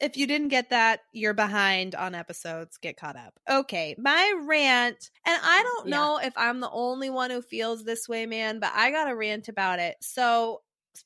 [0.03, 2.77] If you didn't get that, you're behind on episodes.
[2.77, 3.41] Get caught up.
[3.51, 5.97] Okay, my rant, and I mm, don't Yeah.
[5.97, 9.17] know if I'm the only one who feels this way, man, but I got a
[9.17, 9.97] rant about it.
[10.01, 10.63] So,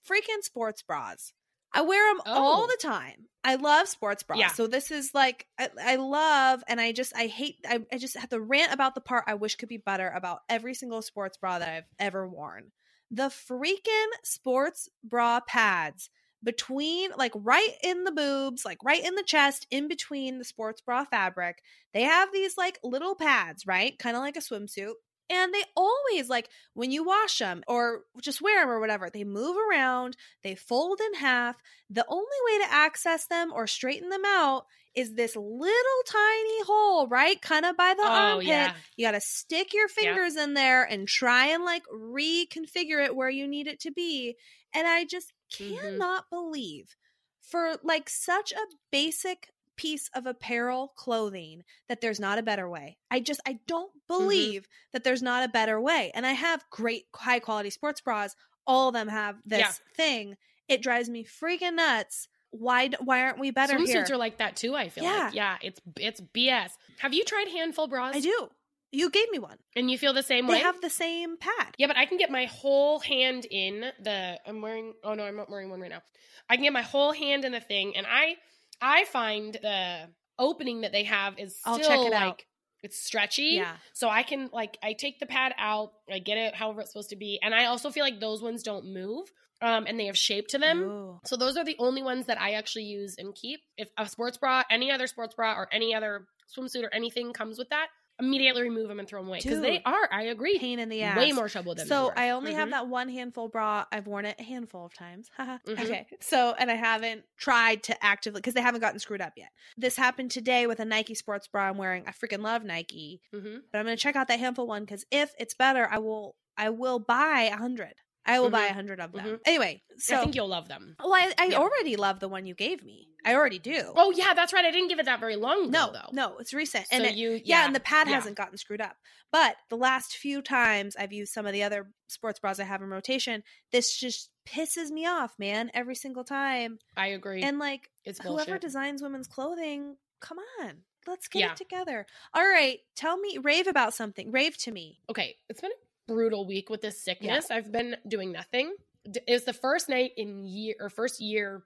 [0.09, 1.33] freaking sports bras.
[1.73, 2.67] I wear them all Oh.
[2.67, 3.29] the time.
[3.45, 4.39] I love sports bras.
[4.41, 4.49] Yeah.
[4.53, 8.17] So this is like I, I love and I just I hate I, I just
[8.17, 11.37] have to rant about the part I wish could be better about every single sports
[11.37, 12.73] bra that I've ever worn.
[13.11, 16.11] The freaking sports bra pads
[16.47, 20.81] between like right in the boobs, like right in the chest, in between the sports
[20.81, 21.59] bra fabric.
[21.93, 23.99] They have these like little pads, right?
[23.99, 24.93] Kind of like a swimsuit.
[25.29, 29.25] And they always like when you wash them or just wear them or whatever, they
[29.25, 31.57] move around, they fold in half.
[31.91, 37.09] The only way to access them or straighten them out is this little tiny hole,
[37.09, 37.43] right?
[37.43, 38.47] Kind of by the oh armpit.
[38.47, 38.73] yeah.
[38.97, 43.29] You got to stick your fingers in there and try and like reconfigure it where
[43.29, 44.37] you need it to be.
[44.75, 45.79] And I just Mhm.
[45.79, 46.97] cannot believe
[47.41, 52.97] for like such a basic piece of apparel clothing that there's not a better way.
[53.11, 56.11] I just I don't believe that there's not a better way.
[56.15, 58.35] And I have great high quality sports bras.
[58.67, 59.73] All of them have this Yeah.
[59.95, 60.37] thing.
[60.69, 62.27] It drives me freaking nuts.
[62.51, 64.75] Why why aren't we better Swimsuits are like that too.
[64.75, 65.25] I feel Yeah.
[65.27, 66.73] like yeah, it's it's BS.
[66.99, 68.17] Have you tried handful bras?
[68.17, 68.49] I do.
[68.93, 69.59] You gave me one.
[69.75, 70.59] and you feel the same They way.
[70.59, 71.75] They have the same pad.
[71.77, 74.39] Yeah, but I can get my whole hand in the.
[74.47, 74.95] I'm wearing.
[75.05, 76.03] Oh no, I'm not wearing one right now.
[76.49, 78.37] I can get my whole hand in the thing, and I,
[78.81, 80.09] I find the
[80.39, 82.43] opening that they have is still I'll check it like out.
[82.83, 83.55] it's stretchy.
[83.57, 83.77] Yeah.
[83.93, 87.11] So I can like I take the pad out, I get it however it's supposed
[87.11, 89.29] to be, and I also feel like those ones don't move,
[89.61, 90.83] um, and they have shape to them.
[90.83, 91.21] Ooh.
[91.25, 93.61] So those are the only ones that I actually use and keep.
[93.77, 96.27] If a sports bra, any other sports bra, or any other
[96.57, 99.83] swimsuit or anything comes with that, immediately remove them and throw them away because they
[99.85, 100.09] are.
[100.11, 100.59] I agree.
[100.59, 101.17] Pain in the ass.
[101.19, 102.13] Way more trouble than So.
[102.17, 102.73] I only have Mhm.
[102.73, 103.85] that one handful bra.
[103.93, 105.31] I've worn it a handful of times.
[105.39, 105.81] Mhm.
[105.85, 106.07] Okay.
[106.21, 109.51] So and I haven't tried to actively because they haven't gotten screwed up yet.
[109.77, 112.05] This happened today with a Nike sports bra I'm wearing.
[112.07, 113.63] I freaking love Nike, Mhm.
[113.73, 116.37] but I'm gonna check out that handful one because if it's better, I will.
[116.59, 117.95] I will buy a hundred.
[118.27, 118.71] I will buy Mhm.
[118.71, 119.25] a hundred of them.
[119.25, 119.41] Mhm.
[119.47, 120.97] Anyway, so I think you'll love them.
[121.03, 121.59] well, I, I Yeah.
[121.59, 123.09] already love the one you gave me.
[123.25, 123.93] I already do.
[123.97, 124.65] Oh yeah, that's right.
[124.65, 126.09] I didn't give it that very long ago, no, though.
[126.13, 126.87] no, it's recent.
[126.89, 128.15] So and it, you, yeah, yeah, and the pad yeah.
[128.17, 128.97] hasn't gotten screwed up.
[129.33, 132.83] But the last few times I've used some of the other sports bras I have
[132.83, 136.79] in rotation, this just pisses me off, man, every single time.
[136.97, 137.43] I agree.
[137.43, 138.61] And like it's whoever bullshit.
[138.61, 140.85] designs women's clothing, come on.
[141.09, 141.51] Let's get Yeah.
[141.53, 142.07] it together.
[142.35, 144.31] All right, tell me rave about something.
[144.33, 145.01] Rave to me.
[145.09, 145.75] okay, it's been a
[146.07, 147.51] brutal week with this sickness.
[147.51, 148.75] I've been doing nothing.
[149.05, 151.63] It was the first night in year or first year,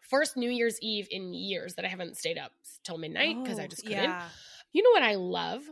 [0.00, 2.52] first New Year's Eve in years that I haven't stayed up
[2.84, 4.02] till midnight because I Oh, just couldn't.
[4.04, 4.28] Yeah.
[4.72, 5.62] You know what I love?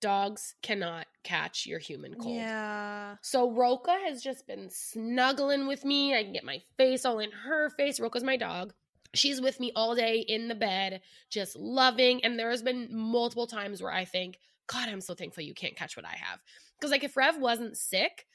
[0.00, 2.34] Dogs cannot catch your human cold.
[2.34, 3.16] Yeah.
[3.22, 6.14] So Roka has just been snuggling with me.
[6.14, 7.98] I can get my face all in her face.
[7.98, 8.74] Roka's my dog.
[9.14, 12.22] She's with me all day in the bed, just loving.
[12.24, 15.76] And there has been multiple times where I think, God, I'm so thankful you can't
[15.76, 16.40] catch what I have.
[16.78, 18.26] Because like if Rev wasn't sick,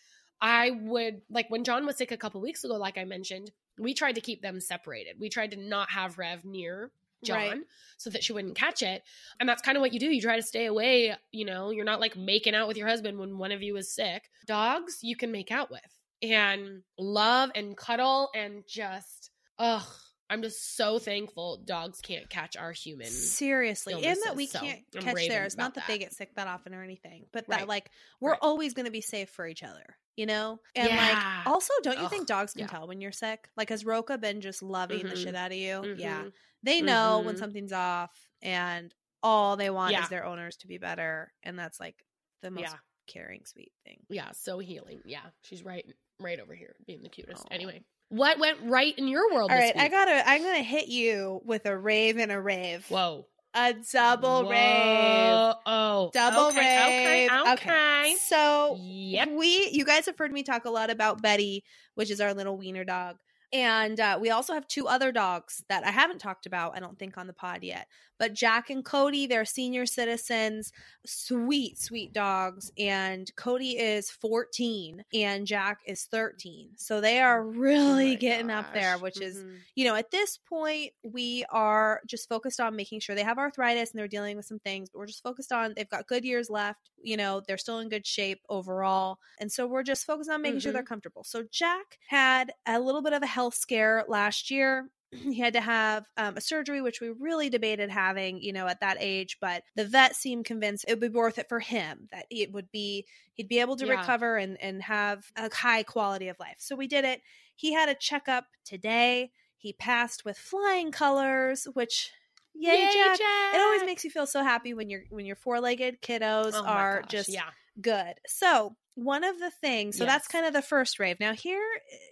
[0.42, 3.94] I would like when John was sick a couple weeks ago, like I mentioned, we
[3.94, 5.18] tried to keep them separated.
[5.20, 6.92] We tried to not have Rev near
[7.24, 7.60] John Right.
[7.98, 9.04] so that she wouldn't catch it.
[9.40, 10.10] And that's kind of what you do.
[10.10, 13.20] You try to stay away, you know, you're not like making out with your husband
[13.20, 14.30] when one of you is sick.
[14.48, 15.82] Dogs you can make out with
[16.22, 19.84] and love and cuddle and just ugh.
[20.30, 23.08] I'm just so thankful dogs can't catch our human.
[23.08, 25.58] Seriously, and that we so can't I'm catch theirs.
[25.58, 27.60] Not about that, they get sick that often or anything, but Right.
[27.60, 28.40] that like we're Right.
[28.42, 30.60] always going to be safe for each other, you know.
[30.76, 30.98] And Yeah.
[31.42, 32.68] like, also, don't you Ugh, think dogs can yeah.
[32.68, 33.50] tell when you're sick?
[33.58, 35.24] Like, has Roka been just loving the Mhm.
[35.24, 35.96] shit out of you?
[35.98, 36.34] Yeah, Mhm.
[36.64, 37.40] they know when Mhm.
[37.40, 40.04] something's off, and all they want Yeah.
[40.04, 42.06] is their owners to be better, and that's like
[42.42, 42.78] the most Yeah.
[43.08, 44.06] caring, sweet thing.
[44.10, 45.02] Yeah, so healing.
[45.06, 45.86] Yeah, she's right
[46.20, 47.46] right over here being the cutest.
[47.46, 47.48] Aw.
[47.50, 50.28] Anyway, what went right in your world All right, I gotta.
[50.28, 52.86] I'm gonna hit you with a rave and a rave.
[52.90, 53.26] Whoa.
[53.56, 55.56] A double rave.
[55.66, 56.12] Oh.
[56.14, 57.32] Double okay, rave.
[57.32, 57.52] Okay.
[57.54, 58.16] Okay.
[58.20, 59.30] So Yep.
[59.32, 61.64] we you guys have heard me talk a lot about Betty,
[61.96, 63.18] which is our little wiener dog.
[63.52, 67.00] And uh, we also have two other dogs that I haven't talked about, I don't
[67.00, 67.88] think, on the pod yet.
[68.20, 70.72] But Jack and Cody, they're senior citizens,
[71.06, 72.72] sweet, sweet dogs.
[72.78, 76.72] And Cody is 14 and Jack is 13.
[76.76, 79.60] So they are Oh really my getting up there, which is Mhm.
[79.76, 83.92] you know, at this point, we are just focused on making sure they have arthritis
[83.92, 86.50] and they're dealing with some things, but we're just focused on they've got good years
[86.50, 86.92] left.
[87.02, 89.18] You know, they're still in good shape overall.
[89.40, 90.74] And so we're just focused on making sure Mhm.
[90.74, 91.24] they're comfortable.
[91.24, 94.90] So Jack had a little bit of a health scare last year.
[95.12, 98.82] He had to have um, a surgery, which we really debated having, you know, at
[98.82, 99.38] that age.
[99.42, 102.72] But the vet seemed convinced it would be worth it for him, that it would
[102.72, 104.00] be, he'd be able to Yeah.
[104.00, 106.58] recover and, and have a high quality of life.
[106.60, 107.22] So we did it.
[107.56, 109.32] He had a checkup today.
[109.58, 112.12] He passed with flying colors, which,
[112.54, 113.20] yay, Jack.
[113.56, 116.64] It always makes you feel so happy when your when your four legged kiddos Oh
[116.66, 117.50] are gosh, just yeah.
[117.82, 118.14] good.
[118.28, 121.20] So one of the things, so that's kind of the first rave.
[121.20, 121.64] Now here,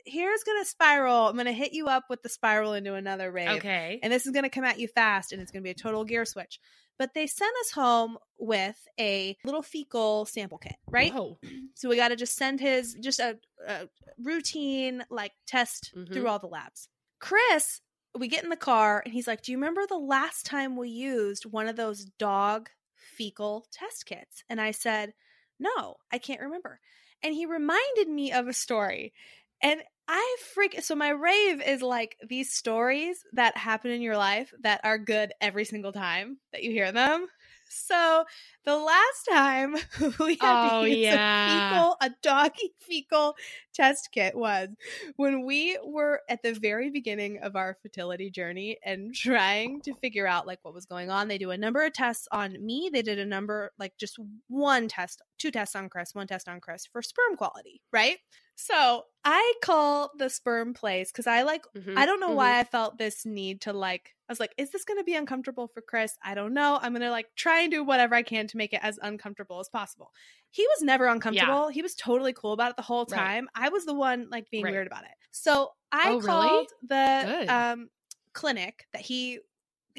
[0.06, 1.28] here's gonna spiral.
[1.28, 4.00] I'm gonna hit you up with the spiral into another rave, Okay.
[4.02, 6.26] and this is gonna come at you fast, and it's gonna be a total gear
[6.26, 6.60] switch.
[7.00, 11.14] But they sent us home with a little fecal sample kit, right?
[11.14, 11.40] Whoa.
[11.76, 16.12] So we got to just send his just a, a routine like test Mhm.
[16.12, 16.90] through all the labs.
[17.20, 17.82] Chris,
[18.18, 20.90] we get in the car and he's like, "Do you remember the last time we
[20.90, 25.14] used one of those dog fecal test kits?" And I said,
[25.60, 26.80] "No, I can't remember."
[27.24, 29.14] And he reminded me of a story.
[29.62, 34.53] And I freak so my rave is like these stories that happen in your life
[34.62, 37.28] that are good every single time that you hear them.
[37.70, 38.24] So
[38.66, 39.76] the last time
[40.20, 41.68] we had Oh, to use yeah.
[41.70, 43.36] a fecal, a doggy fecal
[43.74, 44.70] test kit was
[45.18, 50.28] when we were at the very beginning of our fertility journey and trying to figure
[50.28, 51.28] out like what was going on.
[51.28, 52.89] They do a number of tests on me.
[52.91, 56.60] They did a number like just one test, two tests on Chris, one test on
[56.60, 58.18] Chris for sperm quality, right?
[58.56, 62.34] So I call the sperm place because I like Mhm, I don't know mhm.
[62.34, 65.68] why I felt this need to like I was like, is this gonna be uncomfortable
[65.68, 66.18] for Chris?
[66.24, 66.80] I don't know.
[66.82, 69.70] I'm gonna like try and do whatever I can to make it as uncomfortable as
[69.70, 70.12] possible.
[70.52, 71.70] He was never uncomfortable.
[71.70, 73.32] He was totally cool about it the whole Right.
[73.32, 73.50] time.
[73.56, 74.70] I was the one like being Right.
[74.70, 75.12] weird about it.
[75.32, 76.68] So I Oh, really?
[76.68, 77.48] called the Good.
[77.48, 77.90] um
[78.34, 79.40] clinic that he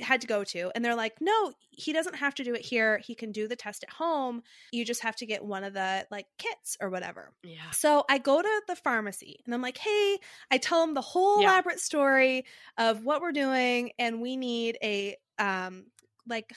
[0.00, 2.98] had to go to and they're like no he doesn't have to do it here
[3.04, 4.42] he can do the test at home
[4.72, 7.70] you just have to get one of the like kits or whatever Yeah.
[7.72, 10.18] so I go to the pharmacy and I'm like, hey,
[10.50, 11.48] I tell them the whole Yeah.
[11.48, 12.44] elaborate story
[12.76, 15.86] of what we're doing, and we need a um
[16.26, 16.52] like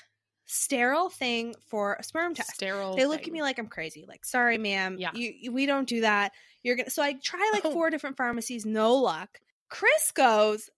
[0.45, 2.53] sterile thing for a sperm test.
[2.55, 2.95] Sterile.
[2.95, 4.05] They look at me like I'm crazy.
[4.07, 5.11] Like, sorry, ma'am, Yeah.
[5.13, 6.33] you, you- we don't do that.
[6.63, 6.89] You're gonna.
[6.89, 7.71] So I try like Oh.
[7.73, 9.39] four different pharmacies, no luck.
[9.69, 10.69] Chris goes,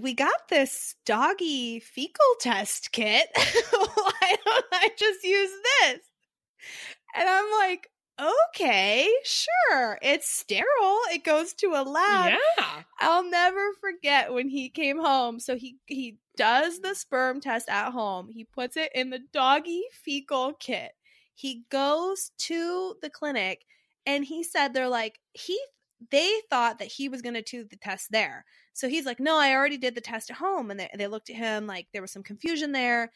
[0.00, 3.28] we got this doggy fecal test kit.
[3.36, 6.00] Why don't I just use this?
[7.14, 7.90] And I'm like,
[8.50, 9.98] okay, sure.
[10.02, 11.00] It's sterile.
[11.12, 12.32] It goes to a lab.
[12.58, 12.82] yeah.
[13.00, 15.38] I'll never forget when he came home.
[15.40, 18.28] So he he does the sperm test at home.
[18.28, 20.92] He puts it in the doggy fecal kit.
[21.34, 23.64] He goes to the clinic
[24.06, 25.58] and he said they're like he
[26.10, 28.44] they thought that he was going to do the test there.
[28.72, 31.30] So he's like, "No, I already did the test at home." And they they looked
[31.30, 33.12] at him like there was some confusion there.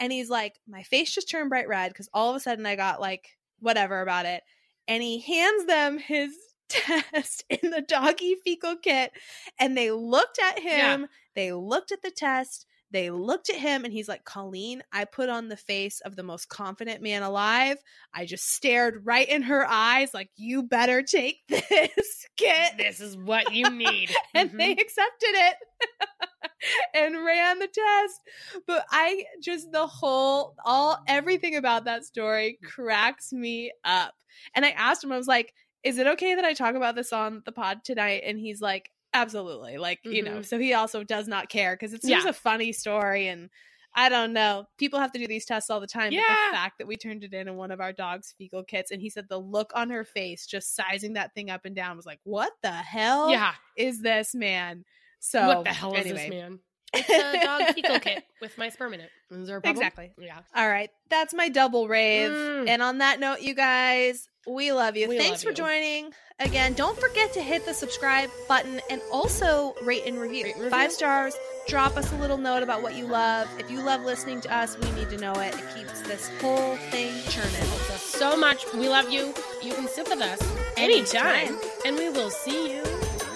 [0.00, 2.76] And he's like, "My face just turned bright red because all of a sudden I
[2.76, 4.42] got like whatever about it."
[4.88, 6.34] And he hands them his
[6.68, 9.12] test in the doggy fecal kit
[9.58, 13.92] and they looked at him they looked at the test they looked at him and
[13.92, 17.78] he's like colleen i put on the face of the most confident man alive.
[18.14, 22.72] I just stared right in her eyes like you better take this kit.
[22.76, 24.10] This is what you need.
[24.34, 24.58] and Mhm.
[24.58, 25.56] they accepted it
[26.94, 28.20] and ran the test.
[28.66, 34.14] But i just the whole all everything about that story cracks me up.
[34.54, 37.12] And i asked him i was like is it okay that i talk about this
[37.12, 38.22] on the pod tonight?
[38.24, 40.46] And he's like absolutely like you know Mhm.
[40.46, 42.16] so he also does not care because it's Yeah.
[42.16, 43.50] just a funny story and
[43.94, 44.66] I don't know.
[44.78, 46.12] People have to do these tests all the time.
[46.12, 46.22] But Yeah.
[46.50, 49.02] the fact that we turned it in in one of our dog's fecal kits, and
[49.02, 52.06] he said the look on her face, just sizing that thing up and down, was
[52.06, 53.52] like, "What the hell yeah.
[53.76, 54.86] is this man?"
[55.20, 56.08] So what the hell anyway.
[56.14, 56.60] is this man?
[56.94, 59.10] It's a dog fecal kit with my sperm in it.
[59.30, 59.82] Is there a problem?
[59.82, 60.12] Exactly.
[60.18, 60.38] Yeah.
[60.54, 62.30] All right, that's my double rave.
[62.30, 62.68] Mm.
[62.68, 65.08] And on that note, you guys, we love you.
[65.08, 65.54] We Thanks love for you.
[65.54, 66.12] joining.
[66.38, 70.44] Again, don't forget to hit the subscribe button and also rate and review.
[70.44, 71.34] Rate and Five stars.
[71.68, 73.48] Drop us a little note about what you love.
[73.58, 75.54] If you love listening to us, we need to know it.
[75.54, 77.52] It keeps this whole thing churning.
[77.52, 78.64] Helps us so much.
[78.74, 79.32] We love you.
[79.62, 80.40] You can sit with us
[80.76, 81.46] anytime.
[81.46, 81.70] Anytime.
[81.86, 82.82] And we will see you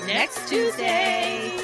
[0.07, 1.56] Next Tuesday.